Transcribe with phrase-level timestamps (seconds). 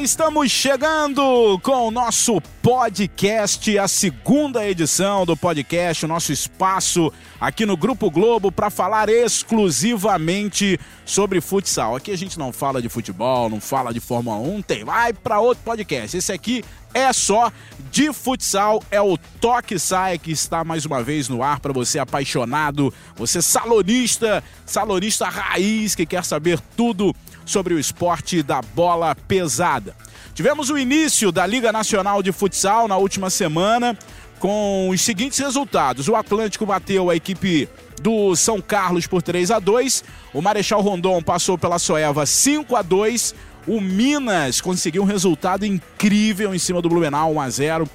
[0.00, 7.64] Estamos chegando com o nosso podcast, a segunda edição do podcast, o nosso espaço aqui
[7.64, 11.94] no Grupo Globo para falar exclusivamente sobre futsal.
[11.94, 15.38] Aqui a gente não fala de futebol, não fala de Fórmula 1, tem, vai para
[15.38, 16.16] outro podcast.
[16.16, 17.52] Esse aqui é só
[17.90, 21.98] de futsal, é o Toque Sai que está mais uma vez no ar para você
[21.98, 27.14] apaixonado, você salonista, salonista raiz que quer saber tudo
[27.44, 29.94] sobre o esporte da bola pesada.
[30.34, 33.96] Tivemos o início da Liga Nacional de Futsal na última semana
[34.38, 37.68] com os seguintes resultados: o Atlântico bateu a equipe
[38.02, 42.82] do São Carlos por 3 a 2, o Marechal Rondon passou pela Soeva 5 a
[42.82, 43.34] 2,
[43.66, 47.88] o Minas conseguiu um resultado incrível em cima do Blumenau 1 a 0.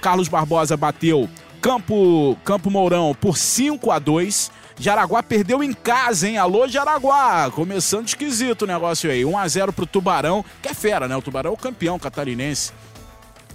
[0.00, 1.28] Carlos Barbosa bateu
[1.62, 4.50] Campo Campo Mourão por 5 a 2.
[4.78, 6.36] Jaraguá perdeu em casa, hein?
[6.36, 7.50] Alô, Jaraguá!
[7.50, 9.22] Começando esquisito o negócio aí.
[9.22, 11.16] 1x0 pro Tubarão, que é fera, né?
[11.16, 12.72] O Tubarão é o campeão catarinense.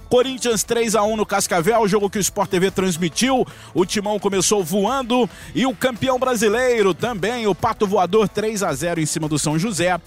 [0.08, 3.46] Corinthians 3 a 1 no Cascavel, jogo que o Sport TV transmitiu.
[3.72, 9.00] O Timão começou voando e o campeão brasileiro também, o Pato Voador 3 a 0
[9.00, 10.00] em cima do São José.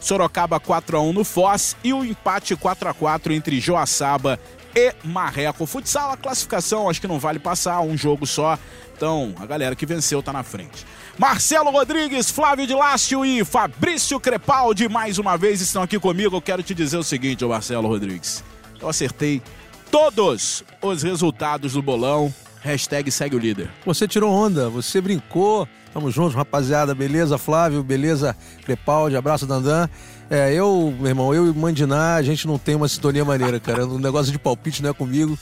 [0.00, 4.40] Sorocaba 4 a 1 no Foz e o empate 4 a 4 entre Joaçaba
[4.74, 5.66] e Marreco.
[5.66, 8.58] Futsal, a classificação acho que não vale passar, um jogo só.
[8.96, 10.86] Então, a galera que venceu tá na frente.
[11.18, 16.36] Marcelo Rodrigues, Flávio de Lácio e Fabrício Crepaldi mais uma vez estão aqui comigo.
[16.36, 18.44] Eu quero te dizer o seguinte, Marcelo Rodrigues.
[18.80, 19.42] Eu acertei
[19.90, 22.32] todos os resultados do bolão.
[22.62, 23.70] Hashtag segue o líder.
[23.86, 25.66] Você tirou onda, você brincou.
[25.92, 26.94] Tamo juntos, rapaziada.
[26.94, 27.82] Beleza, Flávio?
[27.82, 29.16] Beleza, Crepaldi?
[29.16, 29.88] Abraço, Dandan.
[30.30, 33.84] É, eu, meu irmão, eu e Mandiná, a gente não tem uma sintonia maneira, cara.
[33.84, 35.36] O negócio de palpite não é comigo.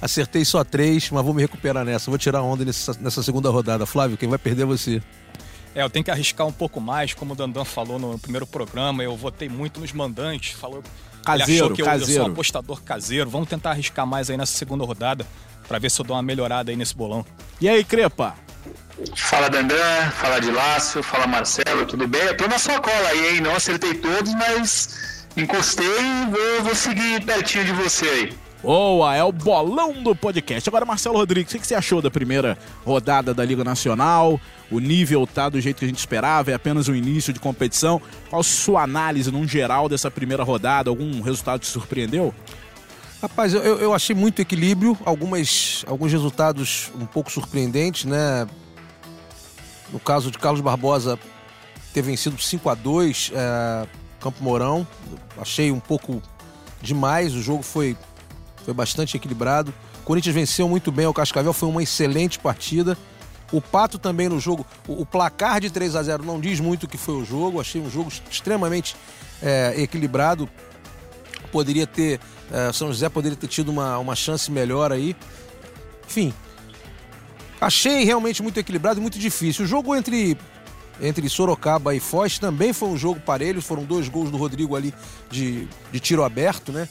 [0.00, 2.10] Acertei só três, mas vou me recuperar nessa.
[2.10, 3.86] Vou tirar onda nessa, nessa segunda rodada.
[3.86, 5.00] Flávio, quem vai perder é você.
[5.76, 9.02] É, eu tenho que arriscar um pouco mais, como o Dandan falou no primeiro programa,
[9.02, 10.82] eu votei muito nos mandantes, falou
[11.24, 12.12] caseiro, ele achou que eu, caseiro.
[12.12, 13.30] eu sou um apostador caseiro.
[13.30, 15.24] Vamos tentar arriscar mais aí nessa segunda rodada
[15.68, 17.24] para ver se eu dou uma melhorada aí nesse bolão.
[17.60, 18.34] E aí, Crepa?
[19.16, 22.22] Fala Dandan, fala de Lácio, fala Marcelo, tudo bem?
[22.22, 23.40] Eu tô na sua cola aí, hein?
[23.40, 28.32] Não acertei todos, mas encostei e vou, vou seguir pertinho de você aí.
[28.62, 30.68] Boa, é o bolão do podcast.
[30.68, 34.40] Agora, Marcelo Rodrigues, o que você achou da primeira rodada da Liga Nacional?
[34.70, 38.00] O nível tá do jeito que a gente esperava, é apenas o início de competição.
[38.30, 40.90] Qual a sua análise, num geral, dessa primeira rodada?
[40.90, 42.32] Algum resultado te surpreendeu?
[43.20, 48.46] Rapaz, eu, eu achei muito equilíbrio, algumas, alguns resultados um pouco surpreendentes, né?
[49.92, 51.18] No caso de Carlos Barbosa,
[51.92, 53.86] ter vencido 5 a 2 é,
[54.20, 54.86] Campo Mourão.
[55.36, 56.22] Achei um pouco
[56.80, 57.96] demais, o jogo foi,
[58.64, 59.74] foi bastante equilibrado.
[60.00, 62.96] O Corinthians venceu muito bem o Cascavel, foi uma excelente partida.
[63.52, 66.84] O Pato também no jogo, o, o placar de 3 a 0 não diz muito
[66.84, 68.96] o que foi o jogo, achei um jogo extremamente
[69.42, 70.48] é, equilibrado.
[71.50, 72.18] Poderia ter,
[72.50, 75.14] é, São José poderia ter tido uma, uma chance melhor aí.
[76.06, 76.32] Enfim,
[77.62, 79.64] achei realmente muito equilibrado e muito difícil.
[79.64, 80.36] O jogo entre
[81.00, 84.92] entre Sorocaba e Foz também foi um jogo parelho, foram dois gols do Rodrigo ali
[85.30, 86.88] de, de tiro aberto, né?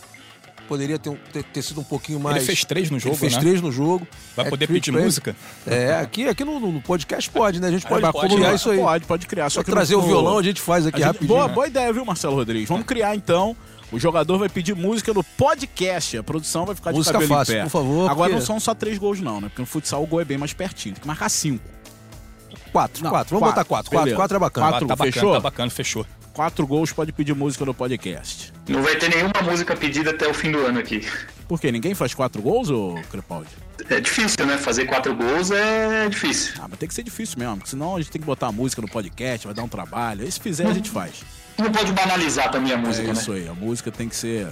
[0.67, 2.37] Poderia ter, ter, ter sido um pouquinho mais.
[2.37, 3.39] Ele fez três no jogo, Ele fez né?
[3.41, 4.07] três no jogo.
[4.35, 5.03] Vai É poder pedir ele.
[5.03, 5.35] música?
[5.67, 7.67] É, aqui, aqui no, no podcast pode, né?
[7.67, 8.77] A gente pode, pode, pode criar isso aí.
[8.79, 9.49] Pode, pode criar.
[9.49, 11.27] Só que trazer no- o violão a gente faz a aqui gente- rapidinho.
[11.27, 11.53] boa, né?
[11.53, 12.69] boa ideia, viu, Marcelo Rodrigues?
[12.69, 13.55] Vamos criar então.
[13.91, 16.17] O jogador vai pedir música no podcast.
[16.17, 17.63] A produção vai ficar de Música cabelo fácil, em pé.
[17.63, 19.49] por favor, Agora porque- não são só três gols, não, né?
[19.49, 20.95] Porque no futsal o gol é bem mais pertinho.
[20.95, 21.63] Tem que marcar cinco.
[22.71, 23.37] Quatro, Não, quatro.
[23.37, 23.89] Vamos quatro, botar quatro.
[23.91, 24.15] Quatro, beleza.
[24.15, 24.67] quatro é bacana.
[24.69, 24.87] Quatro.
[24.87, 25.33] tá bacana, fechou?
[25.33, 26.05] tá bacana, fechou.
[26.33, 28.53] Quatro gols pode pedir música no podcast.
[28.69, 31.05] Não vai ter nenhuma música pedida até o fim do ano aqui.
[31.49, 31.69] Por quê?
[31.69, 33.49] Ninguém faz quatro gols, ô Crepaldi?
[33.89, 34.57] É difícil, né?
[34.57, 36.53] Fazer quatro gols é difícil.
[36.61, 38.51] Ah, mas tem que ser difícil mesmo, porque senão a gente tem que botar a
[38.53, 40.23] música no podcast, vai dar um trabalho.
[40.23, 41.15] Aí se fizer, a gente faz.
[41.61, 43.39] Não pode banalizar também a É música, isso né?
[43.39, 44.47] aí, a música tem que ser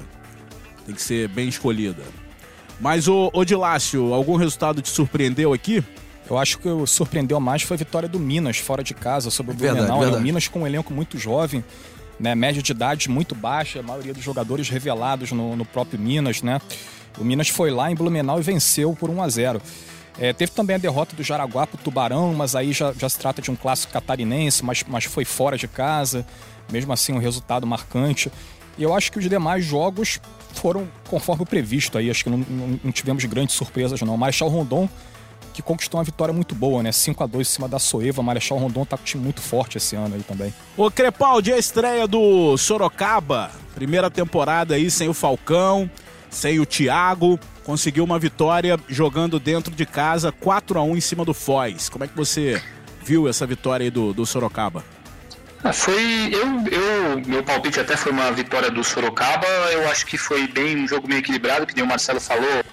[0.85, 2.01] tem que ser bem escolhida.
[2.79, 5.83] Mas o Odilácio, algum resultado te surpreendeu aqui?
[6.29, 9.53] Eu acho que o surpreendeu mais foi a vitória do Minas fora de casa sobre
[9.53, 10.11] o Verdade, Blumenau.
[10.11, 10.17] né?
[10.17, 10.21] O.
[10.21, 11.63] Minas com um elenco muito jovem,
[12.19, 12.33] né?
[12.35, 16.59] média de idade muito baixa, a maioria dos jogadores revelados no, no próprio Minas, né?
[17.17, 19.61] O Minas foi lá em Blumenau e venceu por 1 a 0.
[20.17, 23.41] É, teve também a derrota do Jaraguá pro Tubarão, mas aí já, já se trata
[23.41, 26.25] de um clássico catarinense, mas, mas foi fora de casa.
[26.71, 28.31] Mesmo assim, um resultado marcante.
[28.77, 30.19] E eu acho que os demais jogos
[30.53, 32.09] foram conforme o previsto aí.
[32.09, 34.15] Acho que não, não- não tivemos grandes surpresas, não.
[34.15, 34.87] O Marechal Rondon,
[35.53, 36.91] que conquistou uma vitória muito boa, né?
[36.91, 38.23] 5 a 2 em cima da Soeva.
[38.23, 40.53] Marechal Rondon tá com um time muito forte esse ano aí também.
[40.77, 45.89] Ô Crepaldi, a estreia do Sorocaba, primeira temporada aí sem o Falcão,
[46.29, 51.25] sem o Thiago, conseguiu uma vitória jogando dentro de casa, 4 a 1 em cima
[51.25, 51.89] do Foz.
[51.89, 52.61] Como é que você
[53.03, 54.85] viu essa vitória aí do, do Sorocaba?
[55.63, 56.29] Ah, foi.
[56.31, 59.47] Eu, eu, meu palpite até foi uma vitória do Sorocaba.
[59.71, 62.63] Eu acho que foi bem um jogo meio equilibrado, que nem o Marcelo falou.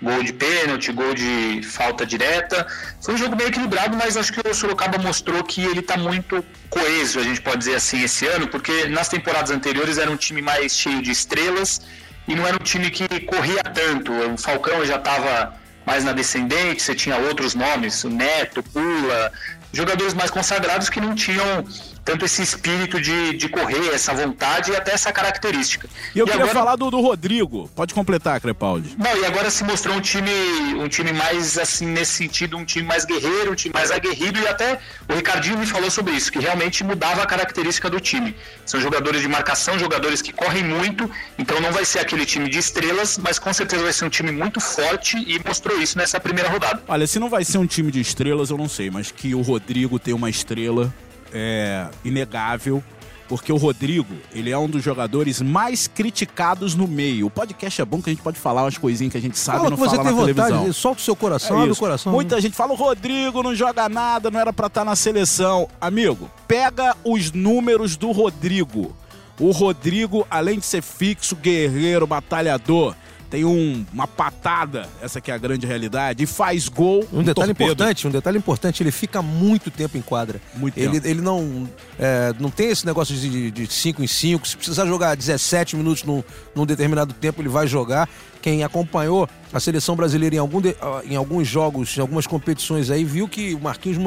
[0.00, 2.66] Gol de pênalti, gol de falta direta.
[3.00, 6.44] Foi um jogo bem equilibrado, mas acho que o Sorocaba mostrou que ele está muito
[6.68, 10.42] coeso, a gente pode dizer assim, esse ano, porque nas temporadas anteriores era um time
[10.42, 11.80] mais cheio de estrelas
[12.28, 14.12] e não era um time que corria tanto.
[14.12, 15.54] O Falcão já estava
[15.86, 19.32] mais na descendente, você tinha outros nomes, o Neto, Pula,
[19.72, 21.64] jogadores mais consagrados que não tinham
[22.06, 25.88] tanto esse espírito de, de correr, essa vontade e até essa característica.
[26.14, 26.58] E eu e queria agora...
[26.58, 27.68] falar do, do Rodrigo.
[27.74, 28.94] Pode completar, Crepaldi.
[28.96, 30.30] Não, e agora se mostrou um time,
[30.78, 34.46] um time mais assim, nesse sentido, um time mais guerreiro, um time mais aguerrido, e
[34.46, 38.36] até o Ricardinho me falou sobre isso, que realmente mudava a característica do time.
[38.64, 42.60] São jogadores de marcação, jogadores que correm muito, então não vai ser aquele time de
[42.60, 46.48] estrelas, mas com certeza vai ser um time muito forte e mostrou isso nessa primeira
[46.48, 46.80] rodada.
[46.86, 49.42] Olha, se não vai ser um time de estrelas, eu não sei, mas que o
[49.42, 50.94] Rodrigo tem uma estrela
[51.32, 52.82] é inegável,
[53.28, 57.26] porque o Rodrigo, ele é um dos jogadores mais criticados no meio.
[57.26, 59.66] O podcast é bom que a gente pode falar umas coisinhas que a gente sabe
[59.66, 60.72] e não fala na vontade, televisão.
[60.72, 62.12] Solta o seu coração, é abre o coração.
[62.12, 65.68] Muita gente fala, o Rodrigo não joga nada, não era para estar tá na seleção.
[65.80, 68.94] Amigo, pega os números do Rodrigo.
[69.38, 72.94] O Rodrigo, além de ser fixo, guerreiro, batalhador,
[73.30, 77.06] tem um, uma patada, essa que é a grande realidade, e faz gol.
[77.12, 77.72] Um, um detalhe torpedo.
[77.72, 80.40] importante, um detalhe importante, ele fica muito tempo em quadra.
[80.54, 81.06] Muito ele, tempo.
[81.06, 81.68] Ele não,
[81.98, 84.48] é, não tem esse negócio de 5 em 5.
[84.48, 86.22] Se precisar jogar 17 minutos num,
[86.54, 88.08] num determinado tempo, ele vai jogar.
[88.40, 93.04] Quem acompanhou a seleção brasileira em, algum de, em alguns jogos, em algumas competições aí,
[93.04, 93.98] viu que o Marquinhos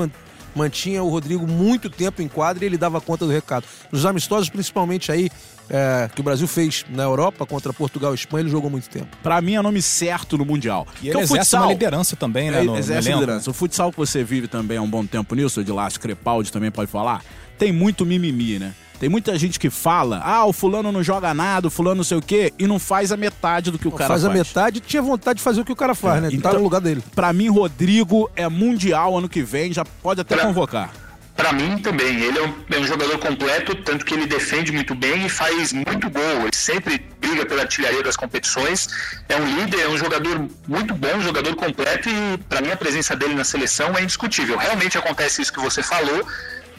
[0.56, 3.66] mantinha o Rodrigo muito tempo em quadra e ele dava conta do recado.
[3.92, 5.30] Nos amistosos, principalmente aí,
[5.70, 9.16] é, que o Brasil fez na Europa contra Portugal e Espanha, ele jogou muito tempo.
[9.22, 10.88] Para mim é nome certo no Mundial.
[11.02, 12.62] E ele o futsal, uma liderança também, né?
[12.62, 13.50] É, no, exerce liderança.
[13.50, 16.72] O futsal que você vive também há um bom tempo nisso, de Lácio Crepaldi também
[16.72, 17.22] pode falar,
[17.58, 18.74] tem muito mimimi, né?
[19.00, 22.18] Tem muita gente que fala, ah, o fulano não joga nada, o fulano não sei
[22.18, 24.24] o quê, e não faz a metade do que o cara faz.
[24.24, 26.30] Faz a metade e tinha vontade de fazer o que o cara faz, é, né?
[26.34, 27.02] Então, tá no lugar dele.
[27.16, 30.92] Pra mim, Rodrigo é mundial ano que vem, já pode até convocar.
[31.40, 34.94] Para mim também, ele é um, é um, jogador completo, tanto que ele defende muito
[34.94, 36.42] bem e faz muito gol.
[36.42, 38.90] Ele sempre briga pela artilharia das competições.
[39.30, 42.76] É um líder, é um jogador muito bom, um jogador completo e para mim a
[42.76, 44.58] presença dele na seleção é indiscutível.
[44.58, 46.28] Realmente acontece isso que você falou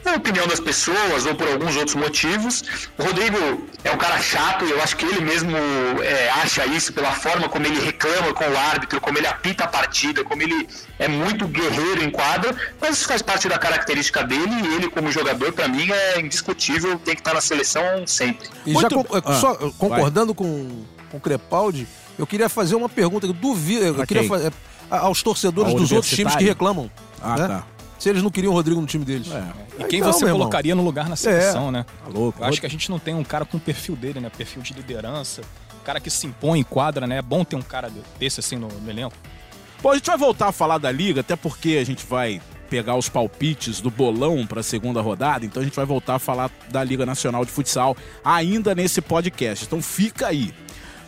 [0.05, 2.63] na opinião das pessoas ou por alguns outros motivos.
[2.99, 5.57] O Rodrigo é um cara chato e eu acho que ele mesmo
[6.03, 9.69] é, acha isso pela forma como ele reclama com o árbitro, como ele apita a
[9.69, 10.69] partida, como ele
[10.99, 15.11] é muito guerreiro em quadra, mas isso faz parte da característica dele e ele como
[15.11, 18.49] jogador para mim é indiscutível, tem que estar na seleção sempre.
[18.67, 18.95] E muito...
[18.95, 21.87] já ah, só, concordando com, com o Crepaldi,
[22.19, 24.53] eu queria fazer uma pergunta que eu duvido, eu queria fazer
[24.91, 26.91] aos torcedores dos outros times que reclamam.
[27.23, 27.49] Ah, né?
[27.49, 27.65] tá
[28.01, 29.31] se eles não queriam o Rodrigo no time deles.
[29.31, 29.45] É.
[29.79, 31.71] E quem então, você colocaria no lugar na seleção, é.
[31.71, 31.85] né?
[31.85, 32.43] Tá louco.
[32.43, 34.31] Eu acho que a gente não tem um cara com o perfil dele, né?
[34.35, 35.43] Perfil de liderança,
[35.85, 37.19] cara que se impõe em quadra, né?
[37.19, 39.15] É bom ter um cara desse assim no, no elenco.
[39.83, 42.97] Bom, a gente vai voltar a falar da liga, até porque a gente vai pegar
[42.97, 46.51] os palpites do bolão para a segunda rodada, então a gente vai voltar a falar
[46.71, 49.67] da Liga Nacional de Futsal ainda nesse podcast.
[49.67, 50.55] Então fica aí.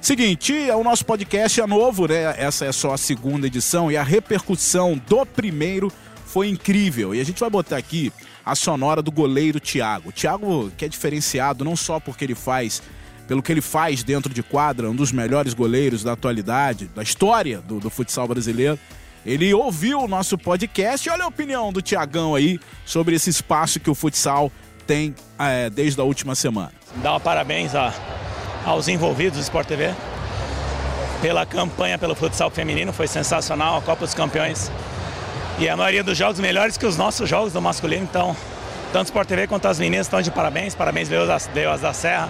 [0.00, 2.34] Seguinte, o nosso podcast é novo, né?
[2.36, 5.90] Essa é só a segunda edição e a repercussão do primeiro
[6.32, 7.14] foi incrível.
[7.14, 8.10] E a gente vai botar aqui
[8.44, 10.10] a sonora do goleiro Thiago.
[10.10, 12.82] Thiago que é diferenciado não só porque ele faz,
[13.28, 17.60] pelo que ele faz dentro de quadra, um dos melhores goleiros da atualidade, da história
[17.60, 18.78] do, do futsal brasileiro.
[19.26, 23.78] Ele ouviu o nosso podcast e olha a opinião do Tiagão aí sobre esse espaço
[23.78, 24.50] que o futsal
[24.86, 26.72] tem é, desde a última semana.
[26.96, 27.92] Dá um parabéns a,
[28.64, 29.94] aos envolvidos do Sport TV
[31.20, 34.72] pela campanha pelo futsal feminino, foi sensacional, a Copa dos Campeões
[35.62, 38.02] e a maioria dos jogos melhores que os nossos jogos do masculino.
[38.02, 38.36] Então,
[38.92, 40.74] tanto Sport TV quanto as meninas estão de parabéns.
[40.74, 41.28] Parabéns, Deus
[41.80, 42.28] da Serra.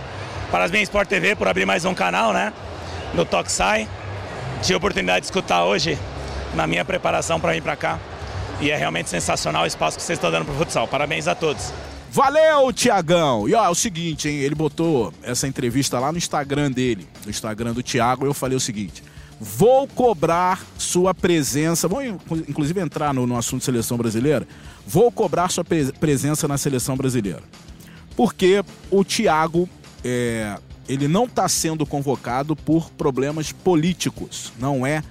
[0.50, 2.52] Parabéns, Sport TV, por abrir mais um canal, né?
[3.14, 3.88] No Toxai.
[4.60, 5.98] Tive a oportunidade de escutar hoje
[6.54, 7.98] na minha preparação para vir para cá.
[8.60, 10.86] E é realmente sensacional o espaço que vocês estão dando para o futsal.
[10.86, 11.72] Parabéns a todos.
[12.10, 13.48] Valeu, Tiagão!
[13.48, 14.40] E ó, é o seguinte, hein?
[14.40, 18.58] Ele botou essa entrevista lá no Instagram dele, no Instagram do Tiago, e eu falei
[18.58, 19.02] o seguinte:
[19.44, 21.88] Vou cobrar sua presença.
[21.88, 24.46] Vou inclusive entrar no, no assunto seleção brasileira.
[24.86, 27.42] Vou cobrar sua pre presença na seleção brasileira.
[28.14, 29.68] Porque o Thiago
[30.04, 30.56] é,
[30.88, 34.52] ele não está sendo convocado por problemas políticos.
[34.60, 35.02] Não é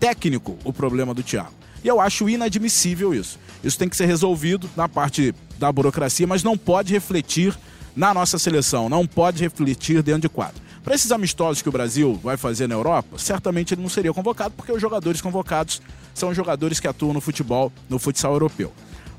[0.00, 1.52] técnico o problema do Thiago.
[1.84, 3.38] E eu acho inadmissível isso.
[3.62, 7.54] Isso tem que ser resolvido na parte da burocracia, mas não pode refletir
[7.94, 10.63] na nossa seleção, não pode refletir dentro de quadro.
[10.84, 14.52] Para esses amistosos que o Brasil vai fazer na Europa, certamente ele não seria convocado,
[14.54, 15.80] porque os jogadores convocados
[16.12, 18.70] são jogadores que atuam no futebol, no futsal europeu.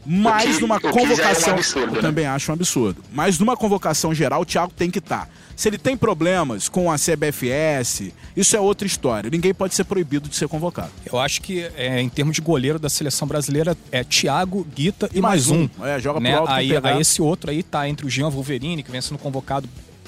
[0.05, 1.53] Mas que, numa convocação.
[1.53, 2.01] É um absurdo, eu né?
[2.01, 3.03] também acho um absurdo.
[3.11, 5.27] Mas numa convocação geral, o Thiago tem que estar.
[5.55, 9.27] Se ele tem problemas com a CBFS, isso é outra história.
[9.31, 10.91] Ninguém pode ser proibido de ser convocado.
[11.11, 15.19] Eu acho que, é, em termos de goleiro da seleção brasileira, é Thiago, Guita e,
[15.19, 15.67] mais, um.
[15.81, 16.29] É, joga né?
[16.29, 16.89] pro alto aí, pegar.
[16.89, 19.67] aí esse outro aí tá entre o Jean Wolverine, que vem sendo convocado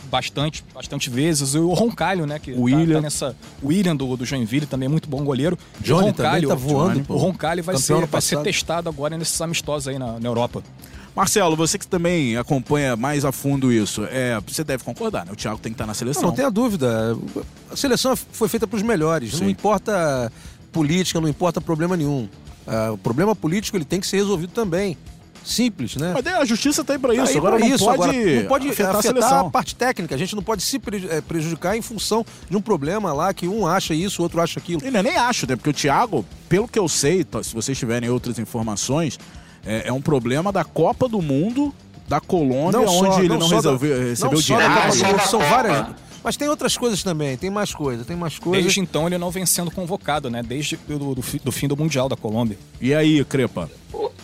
[0.10, 2.40] bastante, bastante vezes, e o Roncalho, né?
[2.40, 2.96] Que O tá- William.
[2.96, 3.36] Tá, nessa.
[3.62, 5.58] O William do, do Joinville também é muito bom goleiro.
[5.80, 7.06] Johnny o Roncalho, tá voando.
[7.08, 10.64] O Roncalho vai, ser, vai ser testado agora nesses amistosos aí na, na Europa.
[11.16, 15.32] Marcelo, você que também acompanha mais a fundo isso, é, você deve concordar, né?
[15.32, 16.22] O Thiago tem que estar na seleção.
[16.22, 17.18] Não, não tenha dúvida.
[17.72, 19.34] A seleção foi feita para os melhores.
[19.34, 19.46] Sim.
[19.46, 20.32] Não importa
[20.72, 22.30] política, não importa problema nenhum.
[22.68, 24.96] Ah, o problema político ele tem que ser resolvido também.
[25.48, 26.12] Simples, né?
[26.14, 27.24] Mas a justiça tá aí pra isso.
[27.24, 30.14] Tá aí agora, não isso, pode agora não pode afetar, afetar, a a parte técnica.
[30.14, 30.76] A gente não pode se
[31.10, 34.60] eh, prejudicar em função de um problema lá que um acha isso, o outro acha
[34.60, 34.82] aquilo.
[34.84, 35.56] E eu nem acho, né?
[35.56, 39.18] Porque o Thiago, pelo que eu sei, tá, se vocês tiverem outras informações,
[39.66, 41.74] é, é um problema da Copa do Mundo
[42.10, 45.08] da Colômbia, onde ele não, só da- resolveu, recebeu não só da do diária.
[45.14, 45.52] Mundo, são Copa.
[45.52, 45.88] várias.
[46.28, 48.62] Mas tem outras coisas também, tem mais coisas, tem mais coisas.
[48.62, 50.44] Desde então ele não vem sendo convocado, né?
[50.44, 52.58] Desde o do, fi- do fim do Mundial da Colômbia.
[52.82, 53.72] E aí, Crepa?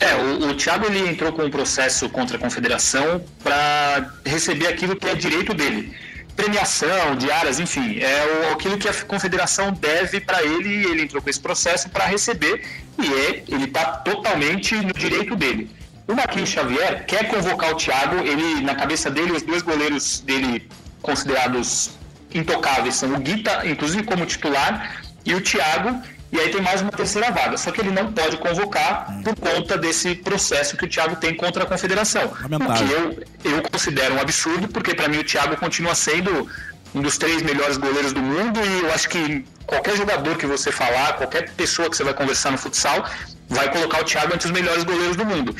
[0.01, 4.98] É, o, o Thiago ele entrou com um processo contra a confederação para receber aquilo
[4.98, 5.93] que é direito dele.
[6.36, 11.22] Premiação, diárias, enfim, é o, aquilo que a confederação deve para ele e ele entrou
[11.22, 12.65] com esse processo para receber
[13.01, 15.69] e é, ele está totalmente no direito dele.
[16.05, 20.67] O Marquinhos Xavier quer convocar o Thiago, ele, na cabeça dele, os dois goleiros dele
[21.03, 21.91] considerados
[22.33, 26.91] intocáveis são o Guita, inclusive como titular, e o Thiago, e aí tem mais uma
[26.91, 27.55] terceira vaga.
[27.57, 31.63] Só que ele não pode convocar por conta desse processo que o Thiago tem contra
[31.63, 32.33] a confederação.
[32.50, 33.10] Lamentável.
[33.10, 36.50] O que eu, eu considero um absurdo, porque para mim o Thiago continua sendo
[36.95, 40.72] um dos três melhores goleiros do mundo e eu acho que qualquer jogador que você
[40.72, 43.05] falar, qualquer pessoa que você vai conversar no futsal,
[43.50, 45.55] vai colocar o Thiago entre os melhores goleiros do mundo.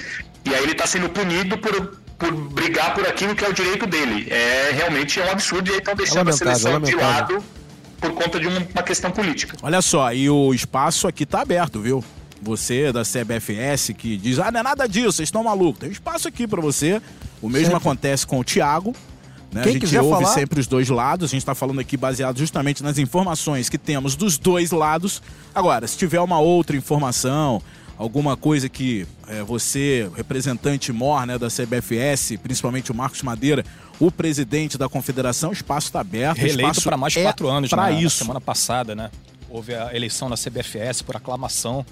[0.46, 3.86] E aí ele está sendo punido por, por brigar por aquilo que é o direito
[3.86, 4.28] dele.
[4.32, 7.36] É realmente é um absurdo e aí estão deixando a lamentável, seleção de lamentável.
[7.38, 7.46] lado
[8.00, 9.58] por conta de um- uma questão política.
[9.62, 12.04] Olha só, e o espaço aqui tá aberto, viu?
[12.42, 15.80] Você da CBFS que diz, ah, não é nada disso, vocês estão malucos.
[15.80, 17.02] Tem espaço aqui pra você.
[17.42, 17.78] O mesmo Sempre.
[17.78, 18.94] acontece com o Thiago.
[19.52, 19.62] Né?
[19.62, 21.30] Quem a gente quiser ouve falar- sempre os dois lados.
[21.30, 25.22] A gente está falando aqui baseado justamente nas informações que temos dos dois lados.
[25.54, 27.62] Agora, se tiver uma outra informação,
[28.04, 33.64] alguma coisa que é, você, representante mor né, da CBFS, principalmente o Marcos Madeira,
[33.98, 36.38] o presidente da confederação, o espaço está aberto.
[36.38, 38.02] Reeleito para mais de é quatro anos, Para né?
[38.02, 38.18] Isso.
[38.18, 39.10] semana passada, né?
[39.50, 41.86] Houve a eleição na CBFS por aclamação.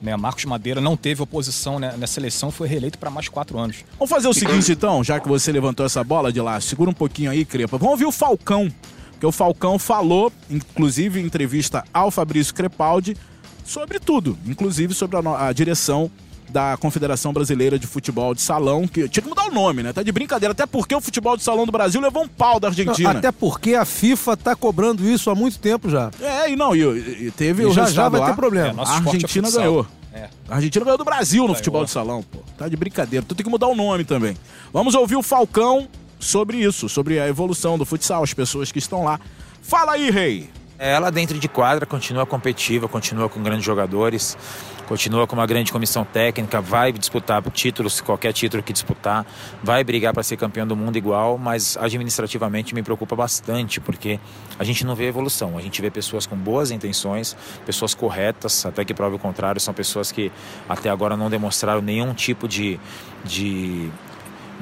[0.00, 0.16] Né?
[0.16, 1.94] Marcos Madeira não teve oposição né?
[1.96, 3.84] nessa eleição, foi reeleito para mais quatro anos.
[3.96, 6.94] Vamos fazer o seguinte, então, já que você levantou essa bola de lá, segura um
[6.94, 7.78] pouquinho aí, Crepa.
[7.78, 8.68] Vamos ouvir o Falcão,
[9.12, 13.16] porque o Falcão falou, inclusive em entrevista ao Fabrício Crepaldi,
[13.64, 16.10] sobre tudo, inclusive sobre a, no- a direção
[16.50, 19.90] da Confederação Brasileira de Futebol de Salão, que tinha que mudar o nome, né?
[19.90, 22.68] Tá de brincadeira, até porque o futebol de salão do Brasil levou um pau da
[22.68, 23.10] Não, Argentina.
[23.10, 26.10] até porque a FIFA tá cobrando isso há muito tempo já.
[26.20, 26.80] É, e não, e,
[27.26, 28.26] e teve E o já já vai lá.
[28.26, 28.82] ter problema.
[28.82, 29.62] É, a é Argentina futsal.
[29.62, 29.86] ganhou.
[30.12, 30.28] É.
[30.46, 31.56] A Argentina ganhou do Brasil no Ganhou.
[31.56, 32.40] futebol de salão, pô.
[32.58, 33.24] Tá de brincadeira.
[33.26, 34.36] Tu tem que mudar o nome também.
[34.70, 35.88] Vamos ouvir o Falcão
[36.20, 39.18] sobre isso, sobre a evolução do futsal, as pessoas que estão lá.
[39.62, 40.50] Fala aí, Rei.
[40.84, 44.36] Ela dentro de quadra continua competitiva, continua com grandes jogadores,
[44.88, 49.24] continua com uma grande comissão técnica, vai disputar títulos, qualquer título que disputar,
[49.62, 54.18] vai brigar para ser campeão do mundo igual, mas administrativamente me preocupa bastante, porque
[54.58, 58.84] a gente não vê evolução, a gente vê pessoas com boas intenções, pessoas corretas, até
[58.84, 60.32] que prove o contrário, são pessoas que
[60.68, 62.80] até agora não demonstraram nenhum tipo de,
[63.24, 63.88] de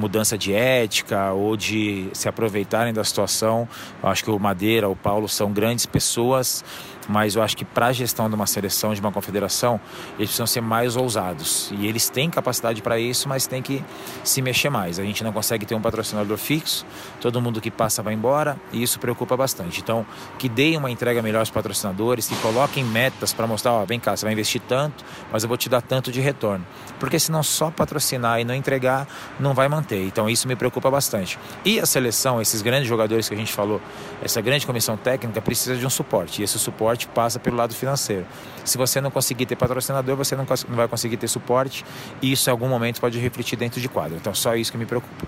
[0.01, 3.69] mudança de ética ou de se aproveitarem da situação.
[4.03, 6.65] Eu acho que o Madeira, o Paulo são grandes pessoas,
[7.09, 9.81] mas eu acho que para a gestão de uma seleção, de uma confederação,
[10.17, 11.71] eles precisam ser mais ousados.
[11.73, 13.85] E eles têm capacidade para isso, mas tem que
[14.23, 14.99] se mexer mais.
[14.99, 16.85] A gente não consegue ter um patrocinador fixo,
[17.21, 19.81] todo mundo que passa vai embora, e isso preocupa bastante.
[19.81, 20.07] Então,
[20.39, 24.17] que deem uma entrega melhor aos patrocinadores, que coloquem metas para mostrar, ó, vem cá,
[24.17, 26.65] você vai investir tanto, mas eu vou te dar tanto de retorno.
[26.99, 29.07] Porque senão só patrocinar e não entregar
[29.39, 30.05] não vai manter.
[30.05, 31.39] Então isso me preocupa bastante.
[31.65, 33.81] E a seleção, esses grandes jogadores que a gente falou,
[34.23, 36.43] essa grande comissão técnica precisa de um suporte.
[36.43, 38.27] E esse suporte passa pelo lado financeiro.
[38.65, 41.85] Se você não conseguir ter patrocinador, você não vai conseguir ter suporte.
[42.23, 44.17] E isso em algum momento pode refletir dentro de quadro.
[44.17, 45.27] Então só isso que me preocupa.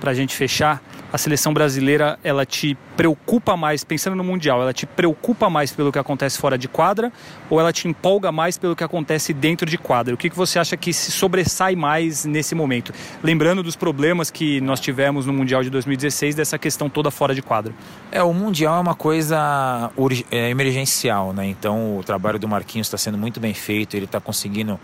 [0.00, 0.82] Pra gente fechar,
[1.14, 5.92] a seleção brasileira, ela te preocupa mais, pensando no Mundial, ela te preocupa mais pelo
[5.92, 7.12] que acontece fora de quadra
[7.48, 10.12] ou ela te empolga mais pelo que acontece dentro de quadra?
[10.12, 12.92] O que, que você acha que se sobressai mais nesse momento?
[13.22, 17.42] Lembrando dos problemas que nós tivemos no Mundial de 2016, dessa questão toda fora de
[17.42, 17.72] quadra.
[18.10, 19.92] É, o Mundial é uma coisa
[20.32, 21.46] é, emergencial, né?
[21.46, 24.80] Então o trabalho do Marquinhos está sendo muito bem feito, ele está conseguindo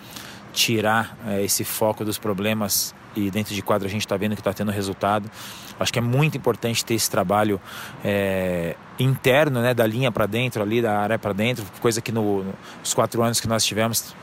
[0.53, 4.41] tirar é, esse foco dos problemas e dentro de quadro a gente está vendo que
[4.41, 5.31] está tendo resultado.
[5.79, 7.61] Acho que é muito importante ter esse trabalho
[8.05, 12.45] é, interno, né, da linha para dentro, ali da área para dentro, coisa que no,
[12.79, 14.15] nos quatro anos que nós tivemos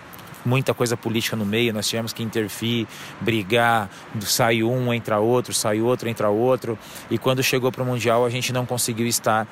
[0.46, 2.88] muita coisa política no meio, nós tivemos que intervir,
[3.20, 3.90] brigar,
[4.22, 6.80] sai um, entra outro, sai outro, entra outro,
[7.12, 9.46] e quando chegou para o Mundial a gente não conseguiu estar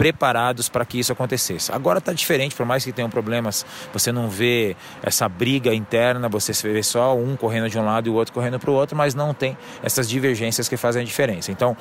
[0.00, 1.70] preparados para que isso acontecesse.
[1.70, 6.54] Agora está diferente, por mais que tenham problemas, você não vê essa briga interna, você
[6.72, 9.14] vê só um correndo de um lado e o outro correndo para o outro, mas
[9.14, 11.52] não tem essas divergências que fazem a diferença.
[11.52, 11.76] Então,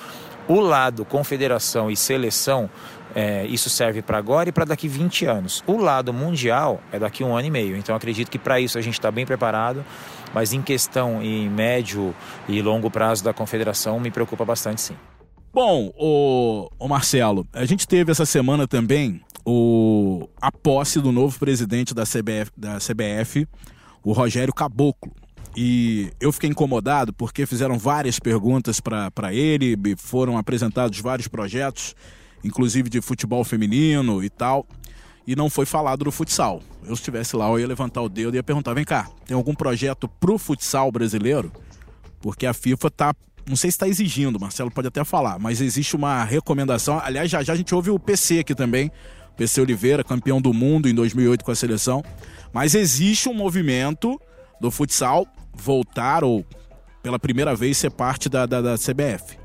[0.50, 2.70] o lado confederação e seleção,
[3.16, 5.64] é, isso serve para agora e para daqui 20 anos.
[5.66, 7.78] O lado mundial é daqui um ano e meio.
[7.78, 9.86] Então, acredito que para isso a gente está bem preparado
[10.34, 12.14] mas em questão em médio
[12.48, 14.96] e longo prazo da confederação me preocupa bastante sim.
[15.52, 21.40] Bom, o, o Marcelo, a gente teve essa semana também o, a posse do novo
[21.40, 23.48] presidente da CBF, da CBF,
[24.04, 25.12] o Rogério Caboclo.
[25.58, 31.96] E eu fiquei incomodado porque fizeram várias perguntas para ele, foram apresentados vários projetos,
[32.44, 34.68] inclusive de futebol feminino e tal,
[35.26, 36.62] e não foi falado do futsal.
[36.84, 39.36] Eu, se estivesse lá, eu ia levantar o dedo e ia perguntar: vem cá, tem
[39.36, 41.52] algum projeto pro futsal brasileiro?
[42.22, 43.16] Porque a FIFA tá
[43.50, 47.00] não sei se está exigindo, Marcelo pode até falar, mas existe uma recomendação.
[47.04, 48.92] Aliás, já já a gente ouve o PC aqui também,
[49.36, 52.04] PC Oliveira, campeão do mundo em 2008 com a seleção.
[52.54, 54.22] Mas existe um movimento
[54.62, 56.46] do futsal voltar ou
[57.02, 59.38] pela primeira vez ser parte da, da, da CBF.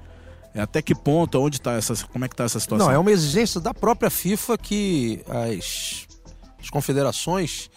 [0.54, 2.86] É, até que ponto, onde está essa, como é que está essa situação?
[2.86, 6.06] Não, é uma exigência da própria FIFA que as,
[6.60, 7.70] as confederações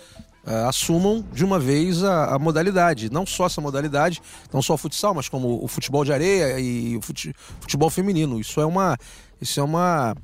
[0.48, 3.12] uh, assumam de uma vez a, a, modalidade.
[3.12, 6.96] Não só essa modalidade, não só o futsal, mas como o futebol de areia e
[6.96, 8.40] o fute, futebol feminino.
[8.40, 8.98] Isso é uma.
[9.42, 10.16] Isso é uma.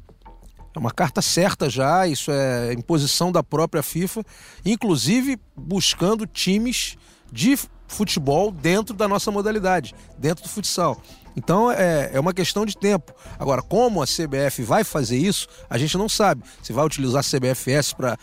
[0.76, 4.24] É uma carta certa já, isso é imposição da própria FIFA,
[4.66, 6.98] inclusive buscando times
[7.32, 7.56] de
[7.88, 11.00] futebol dentro da nossa modalidade, dentro do futsal.
[11.36, 13.14] Então é, é uma questão de tempo.
[13.38, 16.44] Agora, como a CBF vai fazer isso, a gente não sabe.
[16.64, 18.18] Se vai utilizar a CBFS para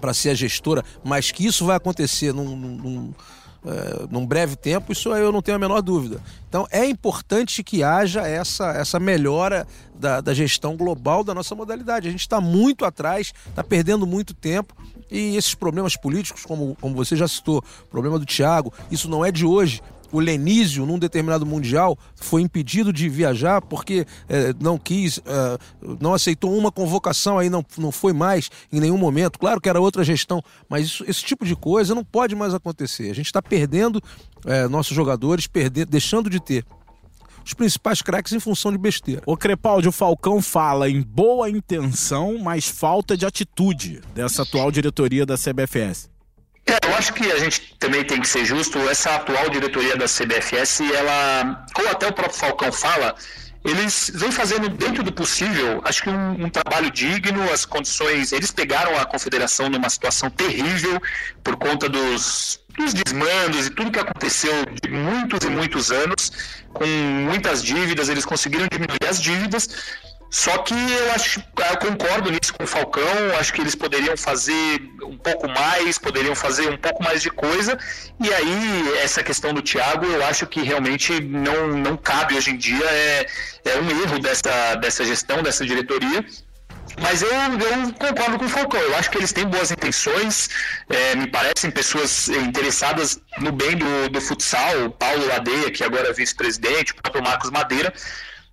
[0.00, 3.14] para ser a gestora, mas que isso vai acontecer num, num,
[3.64, 6.20] é, num, breve tempo, isso eu não tenho a menor dúvida.
[6.48, 12.08] Então é importante que haja essa, essa melhora da, da gestão global da nossa modalidade.
[12.08, 14.74] A gente está muito atrás, está perdendo muito tempo.
[15.10, 19.32] E esses problemas políticos, como, como você já citou, problema do Thiago, isso não é
[19.32, 19.82] de hoje
[20.12, 25.58] o Lenísio, num determinado mundial, foi impedido de viajar porque é, não quis, é,
[26.00, 29.38] não aceitou uma convocação, aí não, não foi mais em nenhum momento.
[29.38, 33.10] Claro que era outra gestão, mas isso, esse tipo de coisa não pode mais acontecer.
[33.10, 34.02] A gente está perdendo
[34.44, 36.64] é, nossos jogadores, perdendo, deixando de ter
[37.44, 39.22] os principais craques em função de besteira.
[39.26, 45.24] O Crepaldi, o Falcão fala em boa intenção, mas falta de atitude dessa atual diretoria
[45.24, 46.10] da CBFS.
[46.66, 48.78] É, eu acho que a gente também tem que ser justo.
[48.88, 53.14] Essa atual diretoria da CBFS, ela, como até o próprio Falcão fala,
[53.64, 58.32] eles vêm fazendo dentro do possível, acho que um, um, trabalho digno, as condições.
[58.32, 61.00] Eles pegaram a confederação numa situação terrível
[61.44, 66.32] por conta dos, dos desmandos e tudo que aconteceu de muitos e muitos anos,
[66.72, 69.68] com muitas dívidas, eles conseguiram diminuir as dívidas
[70.30, 73.02] só que eu acho, eu concordo nisso com o Falcão,
[73.38, 77.76] acho que eles poderiam fazer um pouco mais, poderiam fazer um pouco mais de coisa,
[78.20, 82.56] e aí essa questão do Thiago eu acho que realmente não, não cabe hoje em
[82.56, 83.26] dia, é,
[83.64, 86.24] é um erro dessa, dessa gestão, dessa diretoria,
[87.00, 88.80] mas eu, eu, concordo com o Falcão.
[88.80, 90.50] Eu acho que eles têm boas intenções,
[90.88, 94.86] é, me parecem pessoas interessadas no bem do, do futsal.
[94.86, 97.92] O Paulo Ladeia, que agora é vice-presidente, o próprio Marcos Madeira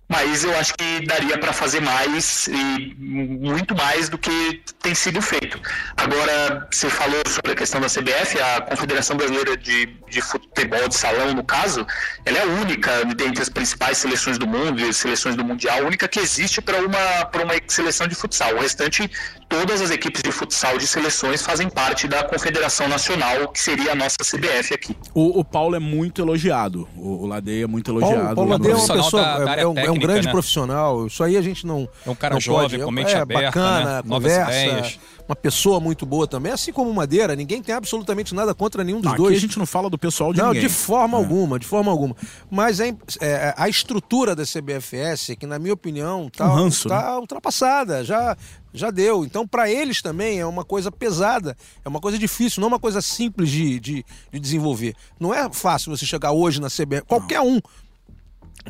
[0.08, 5.20] mas eu acho que daria para fazer mais e muito mais do que tem sido
[5.20, 5.60] feito.
[5.96, 10.94] Agora, você falou sobre a questão da CBF, a Confederação Brasileira de, de Futebol de
[10.94, 11.86] Salão, no caso,
[12.24, 15.86] ela é a única dentre as principais seleções do mundo e seleções do Mundial, a
[15.86, 18.54] única que existe para uma, para uma seleção de futsal.
[18.54, 19.10] O restante,
[19.46, 23.94] todas as equipes de futsal de seleções fazem parte da Confederação Nacional, que seria a
[23.94, 24.96] nossa CBF aqui.
[25.12, 28.34] O, o Paulo é muito elogiado, o, o Ladeia é muito elogiado.
[28.34, 30.32] Paulo, Paulo Ladeia é uma pessoa, da, da é, é, um, é um grande né?
[30.32, 31.06] profissional.
[31.06, 31.88] Isso aí a gente não.
[32.06, 32.84] É um cara não jovem, pode.
[32.84, 34.08] com mente é, aberta, bacana, né?
[34.08, 34.98] conversa.
[35.28, 39.12] Uma pessoa muito boa também, assim como Madeira, ninguém tem absolutamente nada contra nenhum dos
[39.12, 39.36] Aqui dois.
[39.36, 40.62] a gente não fala do pessoal de não, ninguém.
[40.62, 41.20] de forma é.
[41.20, 42.16] alguma, de forma alguma.
[42.50, 47.10] Mas é, é, a estrutura da CBFS, que na minha opinião tá, um ranço, tá
[47.12, 47.18] né?
[47.18, 48.34] ultrapassada, já
[48.72, 49.24] já deu.
[49.24, 52.78] Então, para eles também é uma coisa pesada, é uma coisa difícil, não é uma
[52.78, 54.94] coisa simples de, de, de desenvolver.
[55.20, 57.60] Não é fácil você chegar hoje na CBF, qualquer um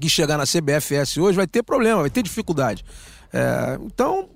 [0.01, 2.85] que chegar na CBFS hoje vai ter problema, vai ter dificuldade.
[3.33, 4.29] É, então,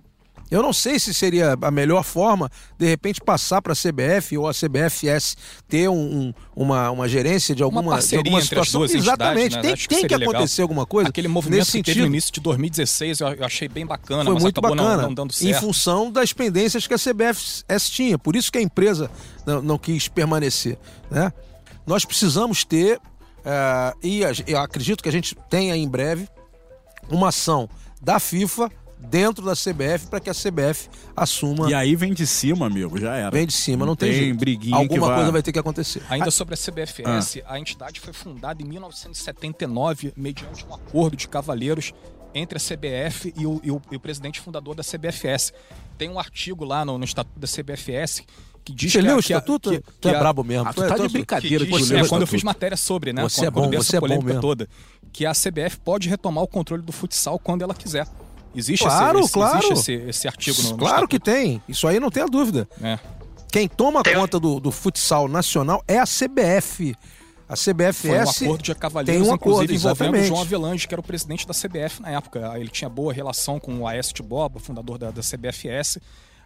[0.52, 4.46] Eu não sei se seria a melhor forma, de repente, passar para a CBF ou
[4.46, 5.34] a CBFS
[5.66, 8.84] ter um, um, uma, uma gerência de alguma, uma de alguma situação.
[8.84, 9.62] Exatamente, né?
[9.62, 10.64] tem, que, tem que acontecer legal.
[10.64, 11.08] alguma coisa.
[11.08, 11.94] Aquele movimento nesse que sentido.
[11.94, 15.02] teve no início de 2016, eu achei bem bacana, Foi mas muito acabou bacana, não,
[15.04, 15.56] não dando certo.
[15.56, 18.18] em função das pendências que a CBFS tinha.
[18.18, 19.10] Por isso que a empresa
[19.46, 20.76] não, não quis permanecer.
[21.10, 21.32] Né?
[21.86, 23.00] Nós precisamos ter,
[23.44, 26.28] uh, e eu acredito que a gente tenha em breve,
[27.10, 27.68] uma ação
[28.00, 31.68] da FIFA dentro da CBF para que a CBF assuma.
[31.68, 33.30] E aí vem de cima, amigo, já era.
[33.30, 34.38] Vem de cima, não, não tem, tem jeito.
[34.38, 35.16] briguinha Alguma vai...
[35.16, 36.02] coisa vai ter que acontecer.
[36.08, 37.54] Ainda sobre a CBFS, ah.
[37.54, 41.92] a entidade foi fundada em 1979 mediante um acordo de cavalheiros
[42.34, 45.52] entre a CBF e o, e o, e o presidente fundador da CBFS.
[45.98, 48.22] Tem um artigo lá no, no Estatuto da CBFS
[48.64, 49.70] que diz você que leu o estatuto?
[49.70, 50.68] Que, tu é brabo mesmo.
[50.68, 51.66] Ah, tu tá de brincadeira.
[51.66, 53.22] Que diz, que é, quando eu fiz matéria sobre, né?
[53.22, 54.40] Você quando, é bom, quando você é bom mesmo.
[54.40, 54.68] toda,
[55.12, 58.06] que a CBF pode retomar o controle do futsal quando ela quiser.
[58.54, 59.72] Existe, claro, esse, esse, claro.
[59.72, 61.08] existe esse, esse artigo no, no Claro estatuto.
[61.08, 61.62] que tem.
[61.68, 62.68] Isso aí não tem a dúvida.
[62.82, 62.98] É.
[63.50, 66.94] Quem toma Tem- conta do, do futsal nacional é a CBF.
[67.48, 70.28] A CBFS Foi um acordo de cavalheiros, tem um acordo, inclusive envolvendo o exatamente.
[70.28, 72.52] João Avelange, que era o presidente da CBF na época.
[72.56, 75.98] Ele tinha boa relação com o Aécio Boba, fundador da, da CBFS.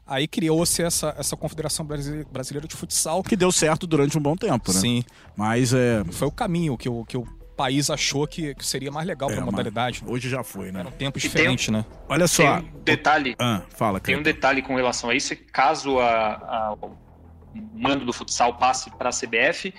[0.07, 3.23] Aí criou-se essa, essa Confederação Brasi- Brasileira de Futsal.
[3.23, 4.79] Que deu certo durante um bom tempo, né?
[4.81, 5.05] Sim,
[5.37, 6.05] Mas é.
[6.12, 9.33] foi o caminho que o, que o país achou que, que seria mais legal é
[9.35, 10.05] para a modalidade.
[10.07, 10.81] Hoje já foi, né?
[10.81, 11.85] Era um tempo tem diferente, né?
[12.09, 12.59] Olha Tem só.
[12.59, 16.95] um detalhe, Ah, fala, tem um detalhe com relação a isso, caso a- a- o
[17.75, 19.73] mando do futsal passe para a CBF,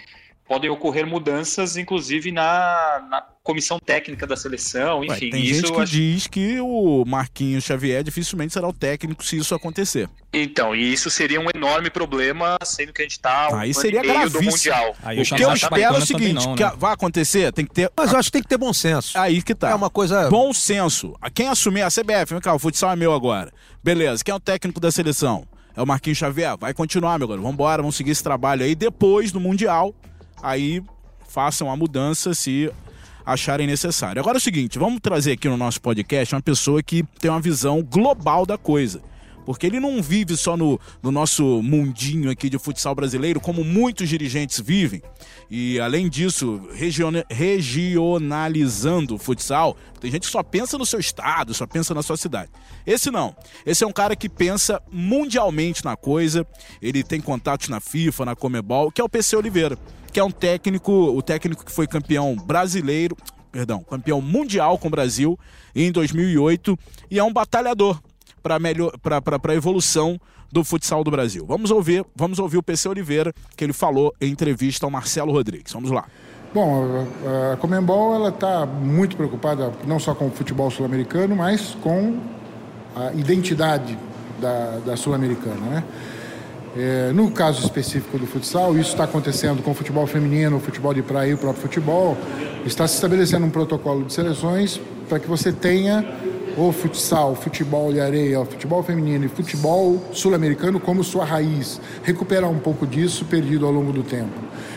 [0.47, 5.29] podem ocorrer mudanças, inclusive na, na comissão técnica da seleção, Ué, enfim.
[5.29, 9.37] tem isso gente que acho- diz que o Marquinhos Xavier dificilmente será o técnico se
[9.37, 10.09] isso acontecer.
[10.33, 13.79] Então, e isso seria um enorme problema, sendo que a gente está um Aí ano
[13.79, 14.51] seria e meio do gravíssimo.
[14.75, 14.95] Mundial.
[15.03, 16.73] Aí o que eu acho espero é o seguinte: não, que né?
[16.77, 17.91] vai acontecer, tem que ter.
[17.97, 19.17] Mas eu acho que tem que ter bom senso.
[19.17, 19.69] Aí que tá.
[19.71, 20.29] É uma coisa.
[20.29, 21.13] Bom senso.
[21.33, 23.51] Quem assumir a CBF, vem cá, o futsal é meu agora.
[23.83, 25.47] Beleza, quem é o técnico da seleção?
[25.75, 26.57] É o Marquinhos Xavier.
[26.57, 27.47] Vai continuar, meu garoto.
[27.47, 28.75] Vambora, vamos seguir esse trabalho aí.
[28.75, 29.93] Depois do Mundial,
[30.41, 30.81] aí
[31.27, 32.71] façam a mudança se
[33.25, 34.19] acharem necessário.
[34.21, 37.41] Agora é o seguinte, vamos trazer aqui no nosso podcast uma pessoa que tem uma
[37.41, 39.01] visão global da coisa.
[39.47, 44.09] Porque ele não vive só no, no nosso mundinho aqui de futsal brasileiro, como muitos
[44.09, 45.01] dirigentes vivem.
[45.49, 51.53] E além disso, regiona- regionalizando o futsal, tem gente que só pensa no seu estado,
[51.53, 52.51] só pensa na sua cidade.
[52.85, 53.33] Esse não.
[53.65, 56.45] Esse é um cara que pensa mundialmente na coisa.
[56.81, 59.77] Ele tem contatos na FIFA, na Comebol, que é o PC Oliveira,
[60.11, 63.15] que é um técnico, o técnico que foi campeão brasileiro,
[63.49, 65.39] perdão, campeão mundial com o Brasil
[65.73, 66.77] em 2008
[67.09, 67.97] e é um batalhador
[68.47, 70.17] para melhor para evolução
[70.49, 71.45] do futsal do Brasil.
[71.45, 75.73] Vamos ouvir, vamos ouvir o PC Oliveira que ele falou em entrevista ao Marcelo Rodrigues.
[75.73, 76.05] Vamos lá.
[76.53, 77.05] Bom,
[77.51, 82.17] a Comembol ela está muito preocupada não só com o futebol sul-americano, mas com
[82.95, 83.99] a identidade
[84.39, 85.83] da, da sul-americana, né?
[86.77, 90.93] É, no caso específico do futsal, isso está acontecendo com o futebol feminino, o futebol
[90.93, 92.15] de praia e o próprio futebol.
[92.65, 94.79] Está se estabelecendo um protocolo de seleções
[95.09, 96.05] para que você tenha
[96.57, 101.79] o futsal, futebol de areia, futebol feminino e futebol sul-americano como sua raiz.
[102.01, 104.33] Recuperar um pouco disso perdido ao longo do tempo.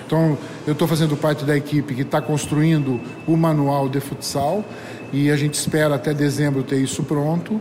[0.06, 4.62] Então, eu estou fazendo parte da equipe que está construindo o manual de futsal
[5.10, 7.58] e a gente espera até dezembro ter isso pronto.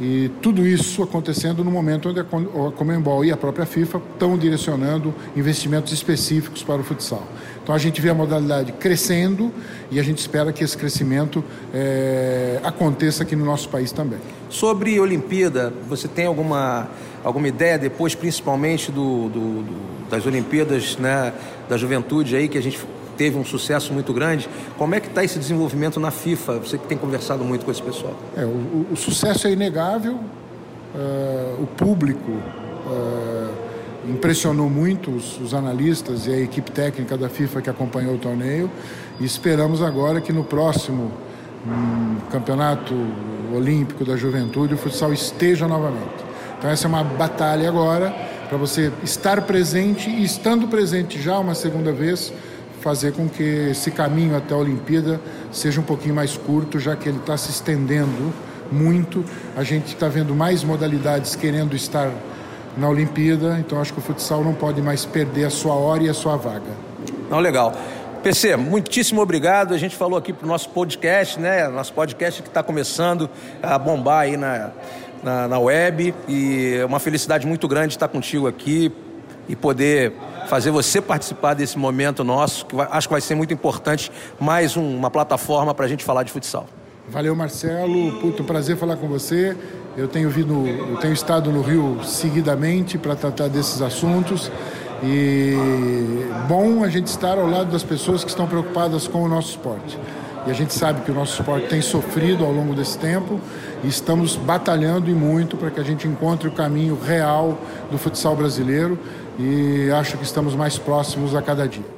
[0.00, 5.14] E tudo isso acontecendo no momento onde a Comembol e a própria FIFA estão direcionando
[5.36, 7.22] investimentos específicos para o futsal.
[7.64, 9.50] Então a gente vê a modalidade crescendo
[9.90, 14.18] e a gente espera que esse crescimento eh, aconteça aqui no nosso país também.
[14.50, 16.88] Sobre Olimpíada, você tem alguma,
[17.24, 21.32] alguma ideia depois, principalmente do, do- do- das Olimpíadas né,
[21.66, 22.78] da juventude aí, que a gente
[23.16, 24.46] teve um sucesso muito grande?
[24.76, 26.58] Como é que está esse desenvolvimento na FIFA?
[26.58, 28.14] Você que tem conversado muito com esse pessoal.
[28.36, 30.20] É, o, o- sucesso é inegável,
[30.94, 32.30] eh, o público
[32.90, 33.63] eh,
[34.08, 38.70] impressionou muito os, os analistas e a equipe técnica da FIFA que acompanhou o torneio
[39.20, 41.10] e esperamos agora que no próximo
[41.66, 42.94] hum, campeonato
[43.54, 46.24] olímpico da juventude o futsal esteja novamente.
[46.58, 48.10] Então essa é uma batalha agora
[48.48, 52.32] para você estar presente e estando presente já uma segunda vez
[52.80, 55.18] fazer com que esse caminho até a Olimpíada
[55.50, 58.32] seja um pouquinho mais curto, já que ele está se estendendo
[58.70, 59.24] muito.
[59.56, 62.10] A gente está vendo mais modalidades querendo estar
[62.76, 66.08] na Olimpíada, então acho que o futsal não pode mais perder a sua hora e
[66.08, 66.70] a sua vaga.
[67.30, 67.72] Não, legal.
[68.22, 69.74] PC, muitíssimo obrigado.
[69.74, 71.68] A gente falou aqui pro nosso podcast, né?
[71.68, 73.28] Nosso podcast que está começando
[73.62, 74.70] a bombar aí na,
[75.22, 76.14] na, na web.
[76.26, 78.90] E é uma felicidade muito grande estar contigo aqui
[79.46, 80.12] e poder
[80.46, 84.10] fazer você participar desse momento nosso, que vai- acho que vai ser muito importante.
[84.40, 86.66] Mais um- uma plataforma para a gente falar de futsal.
[87.08, 88.12] Valeu, Marcelo.
[88.20, 89.54] Puto prazer falar com você.
[89.96, 94.50] Eu tenho vindo, eu tenho estado no Rio seguidamente para tratar desses assuntos.
[95.02, 95.56] E
[96.48, 99.98] bom a gente estar ao lado das pessoas que estão preocupadas com o nosso esporte.
[100.46, 103.40] E a gente sabe que o nosso esporte tem sofrido ao longo desse tempo
[103.82, 107.56] e estamos batalhando e muito para que a gente encontre o caminho real
[107.90, 108.98] do futsal brasileiro
[109.38, 111.93] e acho que estamos mais próximos a cada dia.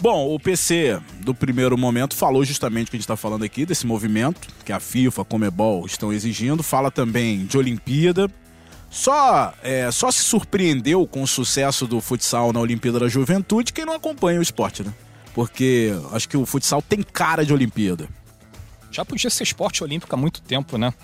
[0.00, 3.66] Bom, o PC do primeiro momento falou justamente o que a gente está falando aqui,
[3.66, 6.62] desse movimento que a FIFA, a Comebol estão exigindo.
[6.62, 8.30] Fala também de Olimpíada.
[8.88, 13.84] Só, é, só se surpreendeu com o sucesso do futsal na Olimpíada da Juventude quem
[13.84, 14.94] não acompanha o esporte, né?
[15.34, 18.08] Porque acho que o futsal tem cara de Olimpíada.
[18.90, 20.94] Já podia ser esporte olímpico há muito tempo, né?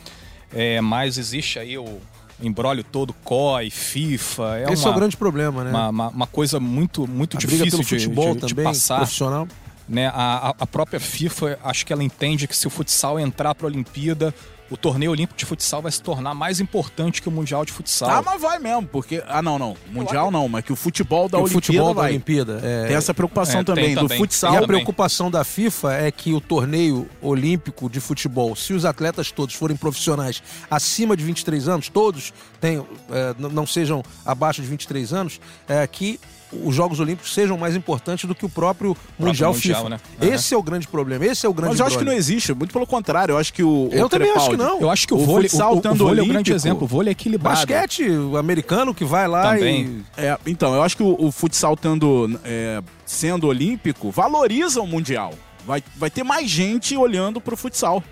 [0.52, 2.00] É, mas existe aí o
[2.42, 4.58] embrólio todo, COI, FIFA.
[4.58, 5.70] É Esse uma, é o grande problema, né?
[5.70, 8.96] Uma, uma, uma coisa muito, muito a difícil de, futebol de, de também, passar.
[8.98, 9.48] profissional.
[9.88, 10.06] Né?
[10.08, 13.70] A- a própria FIFA, acho que ela entende que se o futsal entrar para a
[13.70, 14.34] Olimpíada,
[14.74, 18.10] o torneio olímpico de futsal vai se tornar mais importante que o mundial de futsal.
[18.10, 19.22] Ah, mas vai mesmo, porque.
[19.28, 19.76] Ah, não, não.
[19.90, 22.10] Mundial não, mas que o futebol da o Olimpíada futebol da vai.
[22.10, 22.60] Olimpíada.
[22.62, 24.18] é- Tem essa preocupação É, tem também, do também.
[24.18, 24.50] futsal.
[24.52, 24.66] E a também.
[24.76, 29.76] preocupação da FIFA é que o torneio olímpico de futebol, se os atletas todos forem
[29.76, 35.86] profissionais acima de 23 anos, todos tenham, é, não sejam abaixo de 23 anos, é,
[35.86, 36.18] que
[36.52, 39.88] os Jogos Olímpicos sejam mais importantes do que o próprio Mundial, Mundial, FIFA.
[39.88, 40.00] né?
[40.20, 42.52] Esse é o grande problema, esse é o grande Mas eu acho que não existe,
[42.54, 43.32] muito pelo contrário.
[43.32, 43.88] Eu acho que o.
[43.92, 44.80] Eu o também acho que não.
[44.80, 46.84] Eu acho que o, O vôlei, futsal o, o, vôlei é um grande exemplo.
[46.84, 47.56] O vôlei é equilibrado.
[47.56, 50.04] Basquete, o americano que vai lá Também.
[50.18, 50.20] e...
[50.20, 55.32] É, então, eu acho que o, o futsal tendo, é, sendo olímpico valoriza o Mundial.
[55.66, 58.02] Vai, vai ter mais gente olhando pro futsal.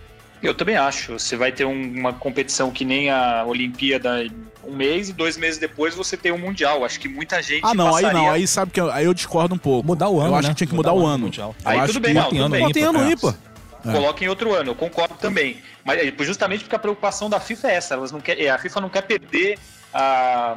[0.43, 1.13] Eu também acho.
[1.19, 4.27] Você vai ter um- uma competição que nem a Olimpíada
[4.65, 6.85] um mês e dois meses depois você tem um Mundial.
[6.85, 8.13] Acho que muita gente Ah, não, aí passaria...
[8.21, 8.31] não.
[8.31, 9.87] Aí sabe que eu, aí eu discordo um pouco.
[9.87, 10.55] Mudar o ano, Eu acho né?
[10.55, 11.31] que tinha que mudar, o ano.
[11.65, 12.63] Aí acho tudo bem, que- não, Tem tudo ano bem.
[12.67, 13.11] Pô, tem ano É.
[13.13, 13.35] ímpar.
[13.83, 15.57] Coloca em outro ano, eu concordo também.
[15.85, 17.95] Mas é, justamente porque a preocupação da FIFA é essa.
[17.95, 19.59] Elas não quer, é, a FIFA não quer perder
[19.93, 20.57] a-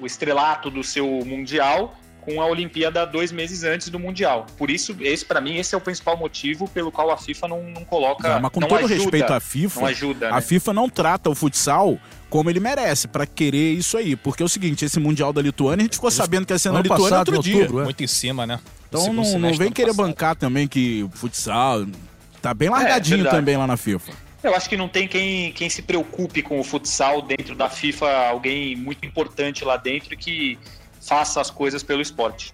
[0.00, 4.46] o estrelato do seu Mundial com a Olimpíada dois meses antes do Mundial.
[4.56, 7.62] Por isso, esse para mim, esse é o principal motivo pelo qual a FIFA não,
[7.64, 8.26] não coloca.
[8.26, 10.40] É, mas com não todo ajuda, respeito à FIFA, Não ajuda, a né?
[10.40, 11.98] FIFA não trata o futsal
[12.30, 14.16] como ele merece pra querer isso aí.
[14.16, 16.72] Porque é o seguinte, esse Mundial da Lituânia, a gente ficou sabendo que ia ser
[16.72, 17.56] na Lituânia passado, outro em dia.
[17.60, 17.84] outubro, é.
[17.84, 18.58] Muito em cima, né?
[18.88, 20.06] Então não, não vem querer passado.
[20.06, 21.84] bancar também que o futsal
[22.40, 23.36] tá bem largadinho verdade.
[23.36, 24.12] também lá na FIFA.
[24.42, 28.28] Eu acho que não tem quem, quem se preocupe com o futsal dentro da FIFA,
[28.28, 30.58] alguém muito importante lá dentro que
[31.06, 32.52] faça as coisas pelo esporte.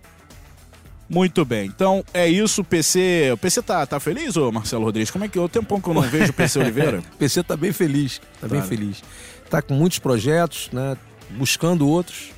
[1.08, 1.66] Muito bem.
[1.66, 3.30] Então é isso, o PC.
[3.32, 5.10] O PC tá, tá feliz, ô Marcelo Rodrigues?
[5.10, 7.02] Como é que é o tempão que eu não vejo o PC Oliveira?
[7.14, 8.66] O PC tá bem feliz, tá bem Tá.
[8.66, 9.02] feliz.
[9.50, 10.96] Tá com muitos projetos, né?
[11.30, 12.30] Buscando outros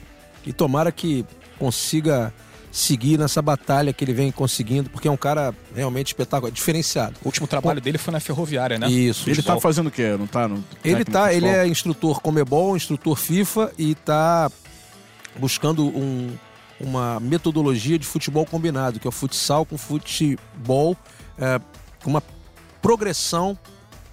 [0.47, 1.25] e tomara que
[1.59, 2.33] consiga
[2.71, 7.17] seguir nessa batalha que ele vem conseguindo, porque é um cara realmente espetacular, diferenciado.
[7.23, 8.89] O último trabalho dele foi na Ferroviária, né?
[8.91, 9.29] Isso.
[9.29, 10.17] Ele tá fazendo o quê?
[10.19, 10.65] Não tá no.
[10.83, 14.51] Ele tá, ele é instrutor Comebol, instrutor FIFA e tá
[15.39, 16.37] buscando um-
[16.81, 20.97] uma metodologia de futebol combinado, que é o futsal com futebol,
[21.39, 21.61] é,
[22.05, 22.23] uma
[22.81, 23.57] progressão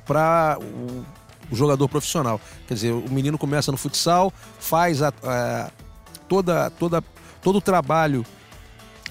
[0.06, 1.06] para o,
[1.52, 2.40] o jogador profissional.
[2.68, 5.72] Quer dizer, o menino começa no futsal, faz a- a-
[6.28, 7.04] toda, toda,
[7.42, 8.24] todo o trabalho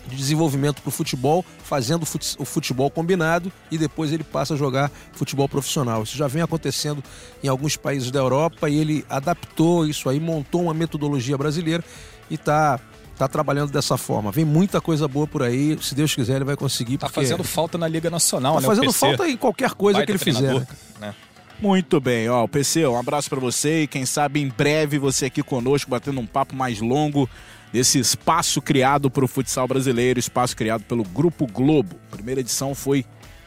[0.09, 4.55] de desenvolvimento para o futebol, fazendo o fut- o futebol combinado e depois ele passa
[4.55, 6.03] a jogar futebol profissional.
[6.03, 7.03] Isso já vem acontecendo
[7.42, 11.85] em alguns países da Europa e ele adaptou isso aí, montou uma metodologia brasileira
[12.31, 12.81] e está
[13.16, 14.31] tá trabalhando dessa forma.
[14.31, 16.99] Vem muita coisa boa por aí, se Deus quiser ele vai conseguir.
[16.99, 18.66] Tá porque fazendo falta na Liga Nacional, tá né?
[18.66, 18.99] o fazendo PC.
[18.99, 20.66] falta em qualquer coisa Baita que ele fizer.
[21.01, 21.14] né?
[21.61, 25.42] Muito bem, ó, PC, um abraço pra você e quem sabe em breve você aqui
[25.42, 27.29] conosco batendo um papo mais longo
[27.72, 31.96] desse espaço criado para o futsal brasileiro, espaço criado pelo Grupo Globo.
[32.11, 33.04] Primeira edição foi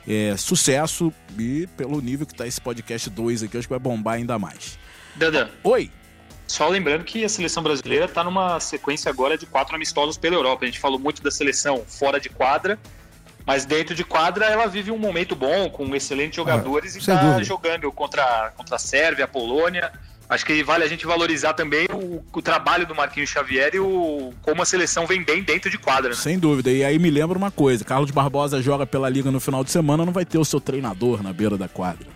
[0.07, 4.15] é, sucesso e pelo nível que tá esse podcast 2 aqui, acho que vai bombar
[4.15, 4.77] ainda mais.
[5.15, 5.91] Dandan, Oi,
[6.51, 10.65] só lembrando que a seleção brasileira está numa sequência agora de quatro amistosos pela Europa.
[10.65, 12.77] A gente falou muito da seleção fora de quadra,
[13.45, 17.15] mas dentro de quadra ela vive um momento bom, com excelentes jogadores e Ah, sem
[17.15, 19.91] está jogando contra, contra a Sérvia, a Polônia.
[20.31, 24.31] Acho que vale a gente valorizar também o, o trabalho do Marquinhos Xavier e o,
[24.41, 26.11] como a seleção vem bem dentro de quadra.
[26.11, 26.15] Né?
[26.15, 26.71] sem dúvida.
[26.71, 30.05] E aí me lembra uma coisa, Carlos Barbosa joga pela Liga no final de semana,
[30.05, 32.07] não vai ter o seu treinador na beira da quadra.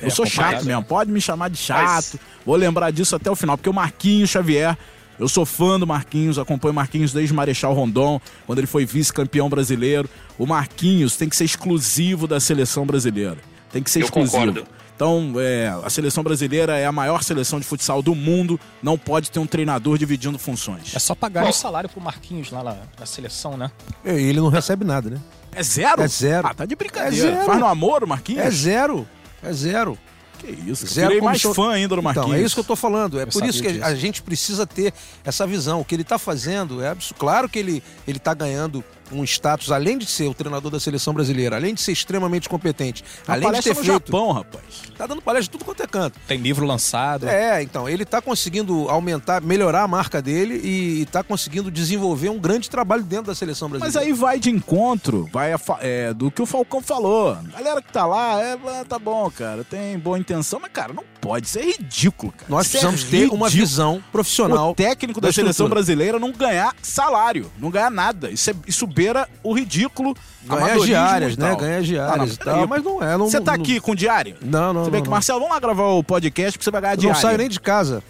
[0.00, 1.84] Eu É sou chato mesmo, pode me chamar de chato.
[1.84, 4.76] Mas- Vou lembrar disso até o final, porque o Marquinhos Xavier,
[5.16, 9.48] eu sou fã do Marquinhos, acompanho o Marquinhos desde Marechal Rondon, quando ele foi vice-campeão
[9.48, 10.10] brasileiro.
[10.36, 13.38] O Marquinhos tem que ser exclusivo da seleção brasileira.
[13.70, 14.36] Tem que ser Eu exclusivo.
[14.38, 14.66] concordo.
[15.02, 19.32] Então, é, a seleção brasileira é a maior seleção de futsal do mundo, não pode
[19.32, 20.94] ter um treinador dividindo funções.
[20.94, 21.50] É só pagar Bom.
[21.50, 23.68] o salário pro Marquinhos lá na, na seleção, né?
[24.04, 25.18] E ele não recebe nada, né?
[25.52, 26.02] É zero?
[26.02, 26.46] É zero.
[26.46, 27.30] Ah, tá de brincadeira.
[27.30, 27.46] É zero.
[27.46, 28.44] Faz no amor o Marquinhos?
[28.44, 29.04] É zero.
[29.42, 29.98] É zero.
[30.38, 32.28] Que isso, Zero Virei mais comissão- fã ainda do Marquinhos.
[32.28, 33.18] Então, é isso que eu tô falando.
[33.18, 33.84] É por sabia isso que a- disso.
[33.84, 35.80] a gente precisa ter essa visão.
[35.80, 37.18] O que ele tá fazendo é absurdo.
[37.18, 38.84] Claro que ele, ele tá ganhando
[39.14, 43.04] um status, além de ser o treinador da seleção brasileira, além de ser extremamente competente,
[43.26, 43.86] Uma além de ter no feito.
[43.86, 44.64] Japão, rapaz.
[44.96, 46.18] Tá dando palestra de tudo quanto é canto.
[46.26, 47.28] Tem livro lançado.
[47.28, 52.28] É, então, ele tá conseguindo aumentar, melhorar a marca dele e, e tá conseguindo desenvolver
[52.28, 54.12] um grande trabalho dentro da seleção Mas brasileira.
[54.12, 57.36] aí vai de encontro, vai a é, do que o Falcão falou.
[57.52, 61.04] Galera que tá lá, é, é, tá bom, cara, tem boa intenção, mas, cara, não
[61.22, 62.44] pode ser ridículo, cara.
[62.50, 64.72] Nós Isso é precisamos ter uma visão profissional.
[64.72, 65.74] O técnico da, da seleção estrutura.
[65.76, 68.28] brasileira não ganhar salário, não ganhar nada.
[68.28, 71.54] Isso, é, isso beira o ridículo, Ganha diárias, e né?
[71.54, 72.58] Ganha Ah, diárias não, e peraí.
[72.58, 73.16] tal, mas não é.
[73.16, 74.36] Não, Você tá não- aqui com diário?
[74.42, 74.84] Não, não.
[74.84, 75.08] Você vê não, que.
[75.10, 77.14] Marcelo, vamos lá gravar o podcast porque você vai ganhar Eu diário.
[77.14, 78.02] não saio nem de casa.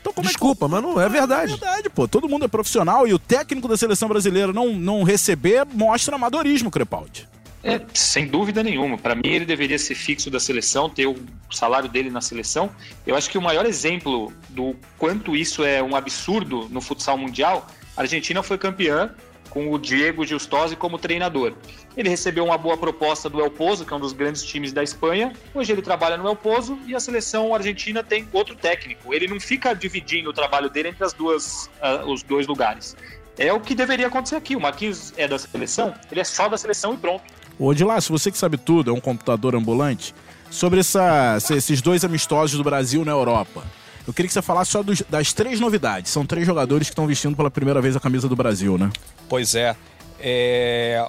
[0.00, 1.52] Então, como é que- Desculpa, mas não é verdade.
[1.52, 2.06] É verdade, pô.
[2.06, 6.70] Todo mundo é profissional e o técnico da seleção brasileira não, não receber mostra amadorismo,
[6.70, 7.28] Crepaldi.
[7.62, 8.96] É, sem dúvida nenhuma.
[8.96, 11.16] Para mim, ele deveria ser fixo da seleção, ter o
[11.50, 12.70] salário dele na seleção.
[13.06, 17.66] Eu acho que o maior exemplo do quanto isso é um absurdo no futsal mundial,
[17.96, 19.14] a Argentina foi campeã
[19.50, 21.52] com o Diego Giustosi como treinador.
[21.96, 24.82] Ele recebeu uma boa proposta do El Pozo, que é um dos grandes times da
[24.82, 25.32] Espanha.
[25.52, 29.12] Hoje ele trabalha no El Pozo e a seleção argentina tem outro técnico.
[29.12, 32.96] Ele não fica dividindo o trabalho dele entre as duas, ah, os dois lugares.
[33.36, 34.54] É o que deveria acontecer aqui.
[34.54, 37.24] O Marquinhos é da seleção, ele é só da seleção e pronto.
[37.60, 40.14] Ô, de lá, se você que sabe tudo, é um computador ambulante,
[40.50, 43.62] sobre essa- esses dois amistosos do Brasil na Europa.
[44.06, 46.10] Eu queria que você falasse só dos- das três novidades.
[46.10, 48.90] São três jogadores que estão vestindo pela primeira vez a camisa do Brasil, né?
[49.28, 49.76] Pois é.
[50.18, 51.06] É,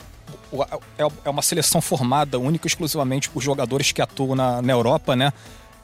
[0.99, 5.15] é- é uma seleção formada única e exclusivamente por jogadores que atuam na, na Europa,
[5.15, 5.31] né?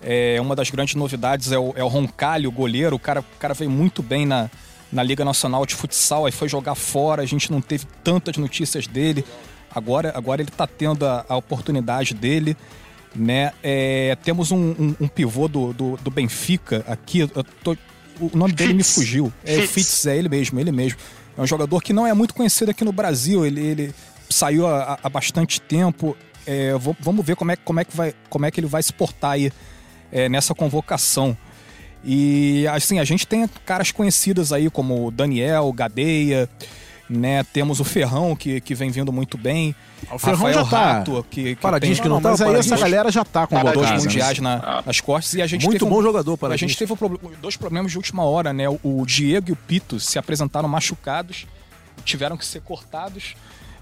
[0.01, 2.97] É, uma das grandes novidades é o, é o Roncalho, o goleiro.
[2.97, 4.49] O cara, o cara veio muito bem na,
[4.91, 8.85] na Liga Nacional de Futsal, aí foi jogar fora, a gente não teve tantas notícias
[8.85, 9.25] dele.
[9.73, 12.55] Agora, agora ele está tendo a, a oportunidade dele.
[13.15, 13.51] Né?
[13.63, 17.27] É, temos um, um- um pivô do, do, do Benfica aqui.
[17.63, 17.75] tô-
[18.19, 18.95] o nome dele me Fitz.
[18.95, 19.33] fugiu.
[19.45, 19.71] É o Fitz.
[19.73, 20.99] Fitz, é ele mesmo, ele mesmo.
[21.37, 23.45] É um jogador que não é muito conhecido aqui no Brasil.
[23.45, 23.95] Ele, ele
[24.29, 26.15] saiu há, há bastante tempo.
[26.45, 28.93] É, vamos ver como é, como, é que vai, como é que ele vai se
[28.93, 29.51] portar aí
[30.11, 31.37] é, nessa convocação.
[32.03, 36.47] E assim, a gente tem caras conhecidos aí como o Daniel, Gadeia,
[37.09, 37.43] né?
[37.43, 39.75] Temos o Ferrão, que, que vem vindo muito bem.
[40.11, 42.55] O Ferrão Rafael já tá Rato, que, que Paradinho tem que não tá, mas aí
[42.55, 45.33] essa galera já tá com dois mundiais na- nas costas.
[45.35, 46.97] E a gente Muito teve um- bom jogador, para a gente teve um
[47.41, 48.65] dois problemas de última hora, né?
[48.83, 51.47] O Diego e o Pito se apresentaram machucados,
[52.05, 53.35] tiveram que ser cortados,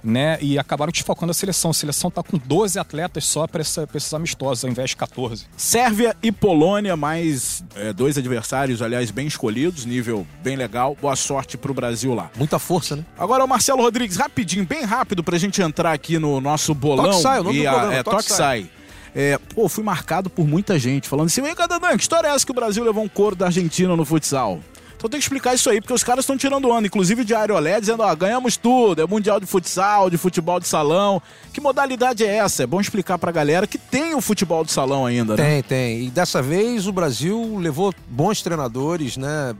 [0.05, 0.37] né?
[0.39, 1.71] E acabaram desfocando a seleção.
[1.71, 5.45] A seleção tá com 12 atletas só para esses amistosos, ao invés de 14.
[5.57, 10.95] Sérvia e Polônia, mais é, dois adversários, aliás, bem escolhidos, nível bem legal.
[11.01, 12.29] Boa sorte pro Brasil lá.
[12.37, 13.03] Muita força, né?
[13.17, 17.05] Agora o Marcelo Rodrigues, rapidinho, bem rápido pra gente entrar aqui no nosso bolão.
[17.05, 18.37] Toque sai, o nome e do a- programa, é, toque toque sai.
[18.61, 18.69] sai.
[19.17, 22.45] É, pô, fui marcado por muita gente falando assim, ei, Cadadan, que história é essa
[22.45, 24.59] que o Brasil levou um couro da Argentina no futsal?
[25.05, 27.53] Então tem que explicar isso aí, porque os caras estão tirando onda, inclusive o Diário
[27.53, 31.21] Olé, dizendo, ó, ganhamos tudo, é mundial de futsal, de futebol de salão.
[31.53, 32.63] Que modalidade é essa?
[32.63, 35.43] É bom explicar pra galera que tem o futebol de salão ainda, né?
[35.43, 36.05] Tem, tem.
[36.07, 39.53] E dessa vez o Brasil levou bons treinadores, né?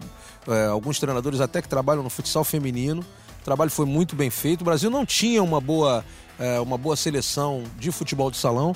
[0.48, 3.02] É, alguns treinadores até que trabalham no futsal feminino.
[3.42, 4.62] O trabalho foi muito bem feito.
[4.62, 6.04] O Brasil não tinha uma boa,
[6.40, 8.76] é, uma boa seleção de futebol de salão.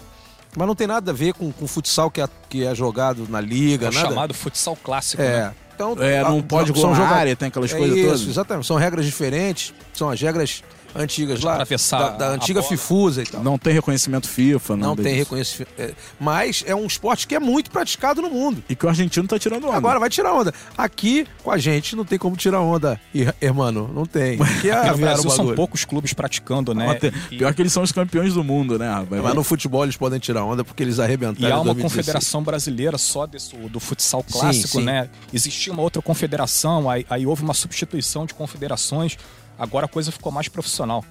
[0.55, 3.41] Mas não tem nada a ver com o futsal que é, que é jogado na
[3.41, 4.07] liga, É o nada.
[4.07, 5.45] chamado futsal clássico, É.
[5.47, 5.55] né?
[5.79, 8.05] Então, É, não a- pode gol são na joga- área, tem aquelas é coisas isso,
[8.07, 8.27] todas.
[8.27, 8.67] exatamente.
[8.67, 10.61] São regras diferentes, são as regras
[10.95, 12.61] antigas lá, da, da antiga.
[12.63, 13.43] Fifusa e tal.
[13.43, 15.23] Não tem reconhecimento FIFA, Não nada tem disso.
[15.25, 15.71] reconhecimento.
[15.77, 18.63] é, mas é um esporte que é muito praticado no mundo.
[18.69, 19.77] E que o argentino tá tirando onda.
[19.77, 20.53] Agora vai tirar onda.
[20.77, 23.69] Aqui, com a gente, não tem como tirar onda, ir- irmão.
[23.71, 24.39] Não tem.
[24.41, 26.89] Aqui é E no Brasil são poucos clubes praticando, né?
[26.91, 29.21] Até- E- Pior que eles são os campeões do mundo, né, rapaz?
[29.21, 31.91] Mas no futebol eles podem tirar onda porque eles E arrebentaram há em uma 2016.
[32.05, 34.83] confederação brasileira só desse, do futsal clássico, sim.
[34.83, 35.09] né?
[35.33, 39.17] Existia uma outra confederação, aí, aí houve uma substituição de confederações,
[39.59, 41.03] agora a coisa ficou mais profissional.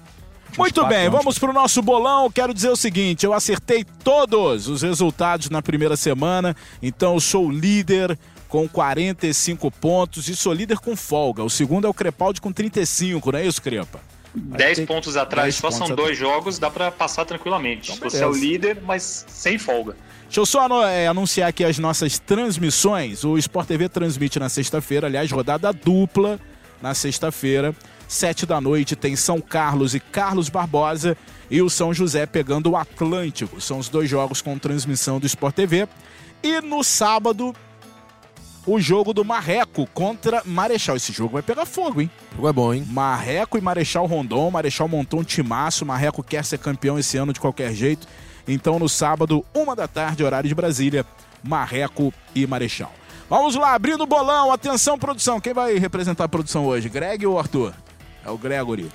[0.57, 1.11] Muito bem, anos.
[1.19, 2.29] vamos pro nosso bolão.
[2.31, 7.45] Quero dizer o seguinte: eu acertei todos os resultados na primeira semana, então eu sou
[7.45, 8.17] o líder
[8.47, 11.43] com 45 pontos e sou líder com folga.
[11.43, 13.99] O segundo é o Crepaldi com 35, não é isso, Crepa?
[14.33, 17.91] 10 tem- pontos atrás, 10 só são pontos dois jogos, dá pra passar tranquilamente.
[17.91, 19.95] Então, Você é o líder, mas sem folga.
[20.23, 23.23] Deixa eu só é, anunciar aqui as nossas transmissões.
[23.23, 26.39] O Sport TV transmite na sexta-feira, aliás, rodada dupla
[26.81, 27.75] na sexta-feira.
[28.09, 31.15] Sete da noite tem São Carlos e Carlos Barbosa
[31.47, 33.61] e o São José pegando o Atlântico.
[33.61, 35.87] São os dois jogos com transmissão do Sport TV.
[36.41, 37.55] E no sábado,
[38.65, 40.95] o jogo do Marreco contra Marechal.
[40.95, 42.09] Esse jogo vai pegar fogo, hein?
[42.31, 42.83] O jogo é bom, hein?
[42.89, 44.49] Marreco e Marechal Rondon.
[44.49, 45.85] Marechal montou um timaço.
[45.85, 48.07] Marreco quer ser campeão esse ano de qualquer jeito.
[48.47, 51.05] Então, no sábado, uma da tarde, horário de Brasília,
[51.43, 52.91] Marreco e Marechal.
[53.29, 54.51] Vamos lá, abrindo o bolão.
[54.51, 55.39] Atenção, produção.
[55.39, 56.89] Quem vai representar a produção hoje?
[56.89, 57.75] Greg ou Arthur?
[58.29, 58.91] É o Gregory.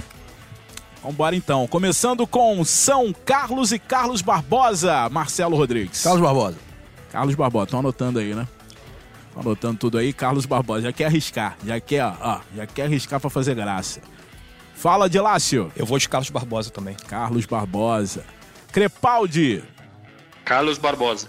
[1.03, 1.67] Vambora então.
[1.67, 5.09] Começando com São Carlos e Carlos Barbosa.
[5.11, 6.05] Marcelo Rodrigues.
[6.05, 6.57] Carlos Barbosa.
[7.11, 7.65] Carlos Barbosa.
[7.65, 8.47] Estão anotando aí, né?
[9.27, 10.13] Estão anotando tudo aí.
[10.13, 10.83] Carlos Barbosa.
[10.83, 11.59] Já quer arriscar.
[11.67, 12.41] Já quer, ó.
[12.55, 14.01] Já quer arriscar pra fazer graça.
[14.77, 15.73] Fala, de Lácio.
[15.75, 16.95] Eu vou de Carlos Barbosa também.
[17.09, 18.25] Carlos Barbosa.
[18.71, 19.65] Crepaldi.
[20.45, 21.29] Carlos Barbosa.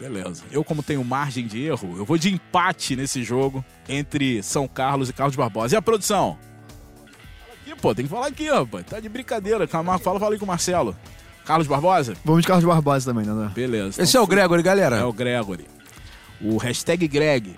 [0.00, 0.42] Beleza.
[0.50, 5.08] Eu, como tenho margem de erro, eu vou de empate nesse jogo entre São Carlos
[5.08, 5.76] e Carlos Barbosa.
[5.76, 6.36] E a produção?
[7.80, 7.94] Pô.
[7.94, 8.84] Tem que falar aqui, rapaz.
[8.86, 9.66] Tá de brincadeira.
[9.66, 10.96] Calma, fala, fala aí com o Marcelo.
[11.44, 12.14] Carlos Barbosa?
[12.24, 13.50] Vamos de Carlos Barbosa também, né?
[13.54, 14.02] Beleza.
[14.02, 14.96] Esse é o Gregory, galera.
[14.96, 15.66] É o Gregory.
[16.40, 17.56] O hashtag Greg.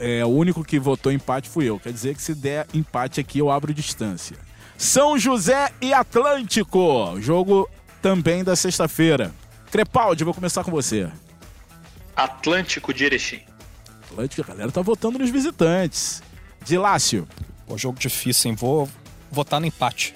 [0.00, 1.78] É, o único que votou empate fui eu.
[1.78, 4.36] Quer dizer que se der empate aqui, eu abro distância.
[4.76, 7.20] São José e Atlântico.
[7.20, 7.68] Jogo
[8.00, 9.32] também da sexta-feira.
[9.70, 11.08] Crepaldi, vou começar com você.
[12.16, 13.42] Atlântico de Erechim.
[14.10, 16.22] Atlântico, a galera tá votando nos visitantes.
[16.64, 17.28] Dilácio.
[17.66, 18.56] Pô, jogo difícil, hein?
[18.56, 18.88] Vou
[19.30, 20.14] votar no empate.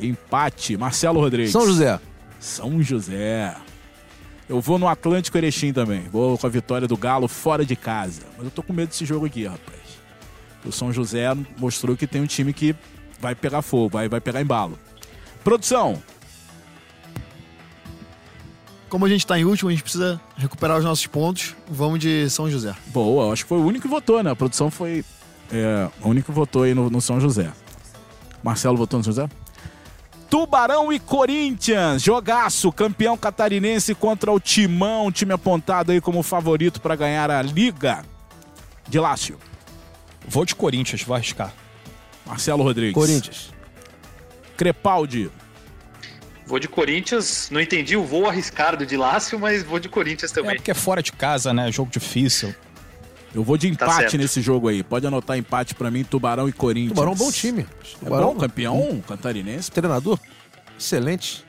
[0.00, 0.76] Empate.
[0.76, 1.52] Marcelo Rodrigues.
[1.52, 1.98] São José.
[2.38, 3.54] São José.
[4.48, 6.02] Eu vou no Atlântico Erechim também.
[6.02, 8.22] Vou com a vitória do Galo fora de casa.
[8.36, 9.76] Mas eu tô com medo desse jogo aqui, rapaz.
[10.64, 11.26] O São José
[11.58, 12.74] mostrou que tem um time que
[13.20, 14.78] vai pegar fogo, vai, vai pegar embalo.
[15.42, 16.02] Produção.
[18.88, 21.56] Como a gente tá em último, a gente precisa recuperar os nossos pontos.
[21.68, 22.74] Vamos de São José.
[22.86, 24.30] Boa, acho que foi o único que votou, né?
[24.30, 25.04] A produção foi
[25.52, 27.52] é, o único que votou aí no, no São José.
[28.42, 29.28] Marcelo votou no São José?
[30.28, 36.96] Tubarão e Corinthians, jogaço, campeão catarinense contra o Timão, time apontado aí como favorito para
[36.96, 38.04] ganhar a Liga.
[38.88, 39.38] De Lácio.
[40.28, 41.52] Vou de Corinthians, vou arriscar.
[42.26, 42.94] Marcelo Rodrigues.
[42.94, 43.52] Corinthians.
[44.56, 45.30] Crepaldi.
[46.46, 47.48] Vou de Corinthians.
[47.50, 50.56] Não entendi o voo arriscado de Lácio, mas vou de Corinthians É também.
[50.56, 51.70] porque é fora de casa, né?
[51.72, 52.54] Jogo difícil.
[53.34, 54.18] Eu vou de Tá empate certo.
[54.18, 54.82] nesse jogo aí.
[54.82, 56.92] Pode anotar empate para mim, Tubarão e Corinthians.
[56.92, 57.62] Tubarão é um bom time.
[57.62, 59.70] É Tubarão, bom, campeão catarinense.
[59.70, 60.18] Treinador.
[60.78, 61.44] Excelente.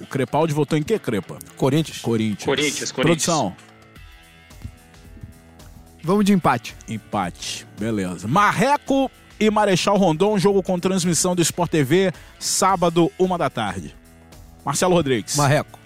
[0.00, 1.38] O Crepaldi votou em que, Crepa?
[1.56, 1.98] Corinthians.
[2.00, 2.44] Corinthians.
[2.44, 3.24] Corinthians, Corinthians.
[3.26, 3.56] Produção.
[6.02, 6.74] Vamos de empate.
[6.88, 7.66] Empate.
[7.78, 8.26] Beleza.
[8.26, 13.94] Marreco e Marechal Rondon, jogo com transmissão do Sport TV, sábado, uma da tarde.
[14.64, 15.36] Marcelo Rodrigues.
[15.36, 15.78] Marreco.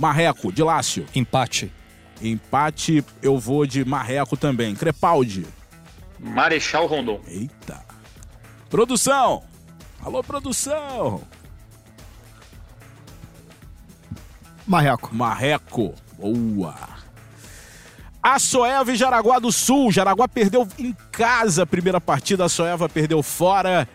[0.00, 1.04] Marreco, de Lácio.
[1.14, 1.72] Empate.
[2.20, 4.74] Empate, eu vou de Marreco também.
[4.74, 5.46] Crepaldi.
[6.18, 7.20] Marechal Rondon.
[7.26, 7.82] Eita.
[8.68, 9.42] Produção.
[10.02, 11.22] Alô, produção.
[14.66, 15.14] Marreco.
[15.14, 15.94] Marreco.
[16.18, 16.74] Boa.
[18.22, 19.90] A Soeva e Jaraguá do Sul.
[19.90, 22.44] Jaraguá perdeu em casa a primeira partida.
[22.44, 23.88] A Soeva perdeu fora.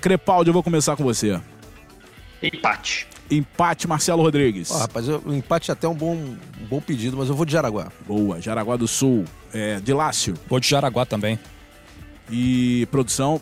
[0.00, 1.40] Crepaldi, eu vou começar com você.
[2.40, 3.08] Empate.
[3.30, 4.70] Empate, Marcelo Rodrigues.
[4.70, 7.52] Ó, rapaz, o empate é até um bom, um bom pedido, mas eu vou de
[7.52, 7.88] Jaraguá.
[8.06, 8.40] Boa.
[8.40, 9.24] Jaraguá do Sul.
[9.52, 10.34] É, de Lácio.
[10.48, 11.38] Vou de Jaraguá também.
[12.30, 13.40] E produção,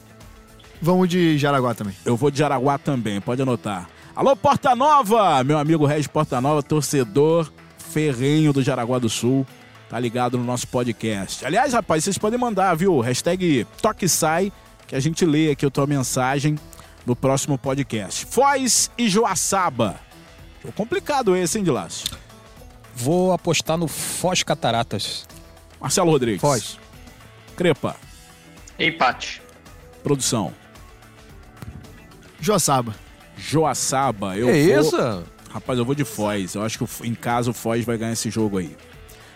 [0.81, 1.95] Vamos de Jaraguá também.
[2.05, 3.21] eu vou de Jaraguá também.
[3.21, 3.89] Pode anotar.
[4.15, 5.43] Alô, Porta Nova!
[5.43, 9.47] Meu amigo Regis Porta Nova, torcedor ferrenho do Jaraguá do Sul.
[9.89, 11.45] Tá ligado no nosso podcast.
[11.45, 13.01] Aliás, rapaz, vocês podem mandar, viu?
[13.01, 14.53] Hashtag Toque Sai,
[14.87, 16.59] que a gente lê aqui a tua mensagem
[17.07, 18.27] no próximo podcast.
[18.27, 20.01] Foz e Joaçaba.
[20.63, 22.07] Jogo complicado esse, hein, de Lácio?
[22.95, 25.27] Vou apostar no Foz Cataratas.
[25.81, 26.41] Marcelo Rodrigues.
[26.41, 26.79] Foz.
[27.57, 27.97] Crepa.
[28.79, 29.43] Empate.
[30.03, 30.53] Produção.
[32.41, 32.95] Joaçaba.
[33.37, 34.37] Joaçaba.
[34.37, 34.81] Eu é vou...
[34.81, 35.25] isso?
[35.51, 36.55] Rapaz, eu vou de Foz.
[36.55, 38.77] Eu acho que em casa o Foz vai ganhar esse jogo aí.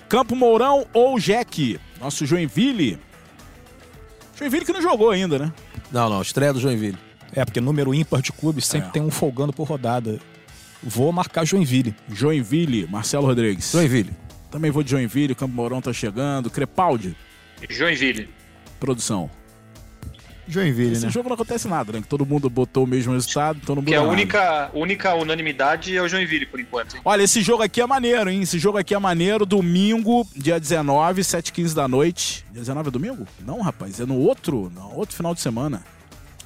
[0.08, 1.78] Campo Mourão ou Jack?
[2.00, 2.98] Nosso Joinville.
[4.36, 5.52] Joinville que não jogou ainda, né?
[5.92, 6.22] Não, não.
[6.22, 6.98] Estreia do Joinville.
[7.34, 8.92] É, porque número ímpar de clubes sempre É.
[8.92, 10.18] tem um folgando por rodada.
[10.82, 11.94] Vou marcar Joinville.
[12.08, 13.70] Joinville, Marcelo Rodrigues.
[13.72, 14.12] Joinville.
[14.50, 16.48] Também vou de Joinville, Campo Mourão tá chegando.
[16.50, 17.14] Crepaldi,
[17.68, 18.28] Joinville.
[18.80, 19.28] produção.
[20.50, 21.10] Joinville, Esse né?
[21.12, 22.02] jogo não acontece nada, né?
[22.08, 24.10] Todo mundo botou o mesmo resultado, então não Que é a nada.
[24.12, 26.94] única, única unanimidade é o Joinville, por enquanto.
[26.96, 27.02] hein?
[27.04, 28.40] Olha, esse jogo aqui é maneiro, hein?
[28.40, 29.44] Esse jogo aqui é maneiro.
[29.44, 32.46] Domingo, dia 19, 7h15 da noite.
[32.50, 33.26] Dia 19 é domingo?
[33.44, 35.82] Não, rapaz, é no outro, no outro final de semana.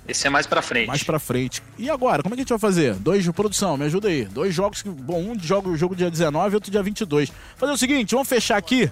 [0.07, 0.89] Esse é mais pra frente.
[0.89, 1.63] Mais pra frente.
[1.79, 2.95] E agora, como é que a gente vai fazer?
[2.95, 4.25] Dois de produção, me ajuda aí.
[4.25, 4.89] Dois jogos que.
[4.89, 7.33] Bom, um joga o jogo dia 19 e outro dia 22.
[7.57, 8.91] Fazer o seguinte, vamos fechar aqui.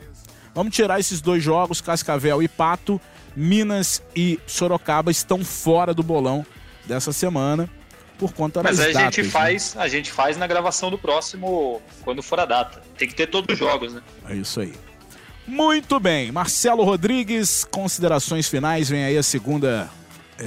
[0.55, 3.01] Vamos tirar esses dois jogos, Cascavel e Pato.
[3.35, 6.45] Minas e Sorocaba estão fora do bolão
[6.85, 7.71] dessa semana
[8.19, 9.15] por conta Mas das aí a datas.
[9.15, 9.31] gente né?
[9.31, 12.83] faz, a gente faz na gravação do próximo, quando for a data.
[12.99, 14.03] Tem que ter todos os jogos, né?
[14.29, 14.75] É isso aí.
[15.47, 16.31] Muito bem.
[16.31, 18.91] Marcelo Rodrigues, considerações finais.
[18.91, 19.89] Vem aí a segunda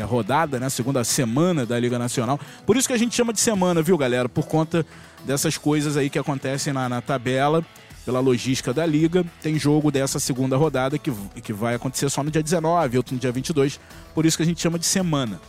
[0.01, 0.69] rodada, né?
[0.69, 2.39] Segunda semana da Liga Nacional.
[2.65, 4.27] Por isso que a gente chama de semana, viu, galera?
[4.27, 4.85] Por conta
[5.25, 7.63] dessas coisas aí que acontecem na, na tabela,
[8.05, 9.25] pela logística da Liga.
[9.41, 13.19] Tem jogo dessa segunda rodada que, que vai acontecer só no dia 19, outro no
[13.19, 13.79] dia 22.
[14.15, 15.39] Por isso que a gente chama de semana.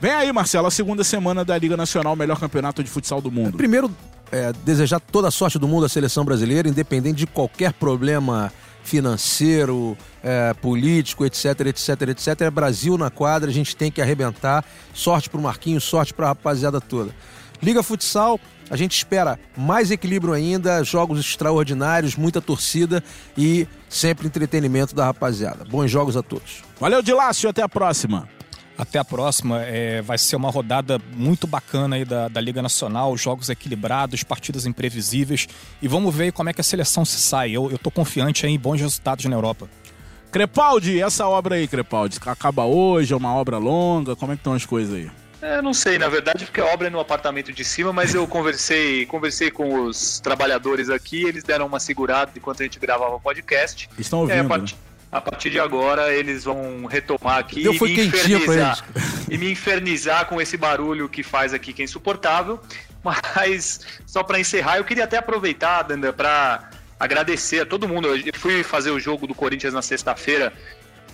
[0.00, 3.56] Vem aí, Marcelo, a segunda semana da Liga Nacional, melhor campeonato de futsal do mundo.
[3.56, 3.88] Primeiro,
[4.32, 8.52] é, desejar toda a sorte do mundo à seleção brasileira, independente de qualquer problema
[8.82, 12.40] financeiro, é, político, etc, etc, etc.
[12.42, 14.64] É Brasil na quadra, a gente tem que arrebentar.
[14.92, 17.14] Sorte pro Marquinhos, sorte pra rapaziada toda.
[17.62, 23.04] Liga Futsal, a gente espera mais equilíbrio ainda, jogos extraordinários, muita torcida
[23.36, 25.64] e sempre entretenimento da rapaziada.
[25.64, 26.64] Bons jogos a todos.
[26.80, 28.28] Valeu, Dilácio, até a próxima.
[28.76, 29.62] Até a próxima.
[29.62, 34.66] É, vai ser uma rodada muito bacana aí da, da Liga Nacional, jogos equilibrados, partidas
[34.66, 35.46] imprevisíveis.
[35.80, 37.50] E vamos ver como é que a seleção se sai.
[37.52, 39.68] Eu, eu tô confiante em bons resultados na Europa.
[40.30, 44.54] Crepaldi, essa obra aí, Crepaldi, acaba hoje, é uma obra longa, como é que estão
[44.54, 45.10] as coisas aí?
[45.42, 48.26] É, não sei, na verdade, porque a obra é no apartamento de cima, mas eu
[48.26, 53.20] conversei, conversei com os trabalhadores aqui, eles deram uma segurada enquanto a gente gravava o
[53.20, 53.90] podcast.
[53.98, 54.66] Estão ouvindo, É, a, né?
[55.12, 58.84] A partir de agora eles vão retomar aqui Deu e me infernizar.
[59.30, 62.58] E me infernizar com esse barulho que faz aqui que é insuportável.
[63.04, 68.08] Mas, só para encerrar, eu queria até aproveitar, Danda, para agradecer a todo mundo.
[68.08, 70.52] Eu fui fazer o jogo do Corinthians na sexta-feira,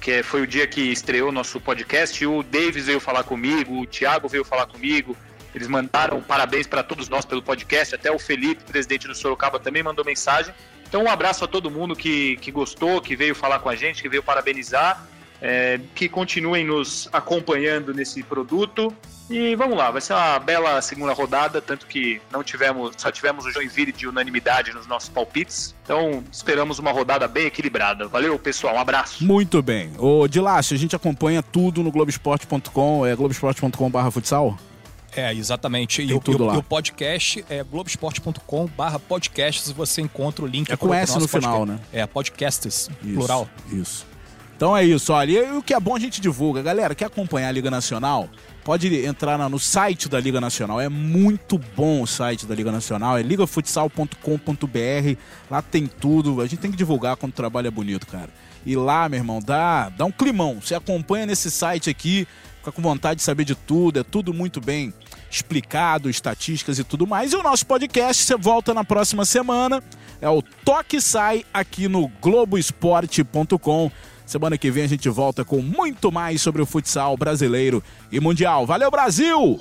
[0.00, 2.24] que foi o dia que estreou nosso podcast.
[2.24, 5.16] O Davis veio falar comigo, o Thiago veio falar comigo.
[5.54, 7.94] Eles mandaram parabéns para todos nós pelo podcast.
[7.94, 10.54] Até o Felipe, presidente do Sorocaba, também mandou mensagem.
[10.88, 14.02] Então, um abraço a todo mundo que, que gostou, que veio falar com a gente,
[14.02, 15.06] que veio parabenizar.
[15.40, 18.92] É, que continuem nos acompanhando nesse produto.
[19.30, 23.44] E vamos lá, vai ser uma bela segunda rodada, tanto que não tivemos, só tivemos
[23.44, 25.74] o Joinville de unanimidade nos nossos palpites.
[25.84, 28.08] Então, esperamos uma rodada bem equilibrada.
[28.08, 29.22] Valeu, pessoal, um abraço.
[29.22, 29.92] Muito bem.
[29.98, 34.58] Ô, Dilácio, a gente acompanha tudo no Globoesporte.com, é globoesporte.com.br futsal?
[35.16, 35.98] É, exatamente.
[35.98, 36.54] Tem E, o- tudo e lá.
[36.54, 41.26] e o podcast é globesport.com barra podcasts, você encontra o link É com S no
[41.26, 41.88] final, podcast.
[41.92, 43.48] É, podcasts, Isso, plural.
[43.72, 44.06] Isso.
[44.56, 45.30] Então é isso, olha.
[45.30, 46.60] E o que é bom a gente divulga.
[46.62, 48.28] Galera, quer acompanhar a Liga Nacional?
[48.64, 50.80] Pode entrar no site da Liga Nacional.
[50.80, 53.16] É muito bom o site da Liga Nacional.
[53.16, 55.16] É ligafutsal.com.br.
[55.50, 56.40] Lá tem tudo.
[56.40, 58.28] A gente tem que divulgar quando o trabalho é bonito, cara.
[58.66, 60.58] E lá, meu irmão, dá, dá um climão.
[60.60, 62.26] Você acompanha nesse site aqui,
[62.68, 63.98] fica com vontade de saber de tudo.
[63.98, 64.92] É tudo muito bem
[65.30, 67.32] explicado, estatísticas e tudo mais.
[67.32, 69.82] E o nosso podcast, você volta na próxima semana.
[70.20, 73.90] É o Toque Sai aqui no Globoesporte.com.
[74.24, 78.66] Semana que vem a gente volta com muito mais sobre o futsal brasileiro e mundial.
[78.66, 79.58] Valeu, Brasil!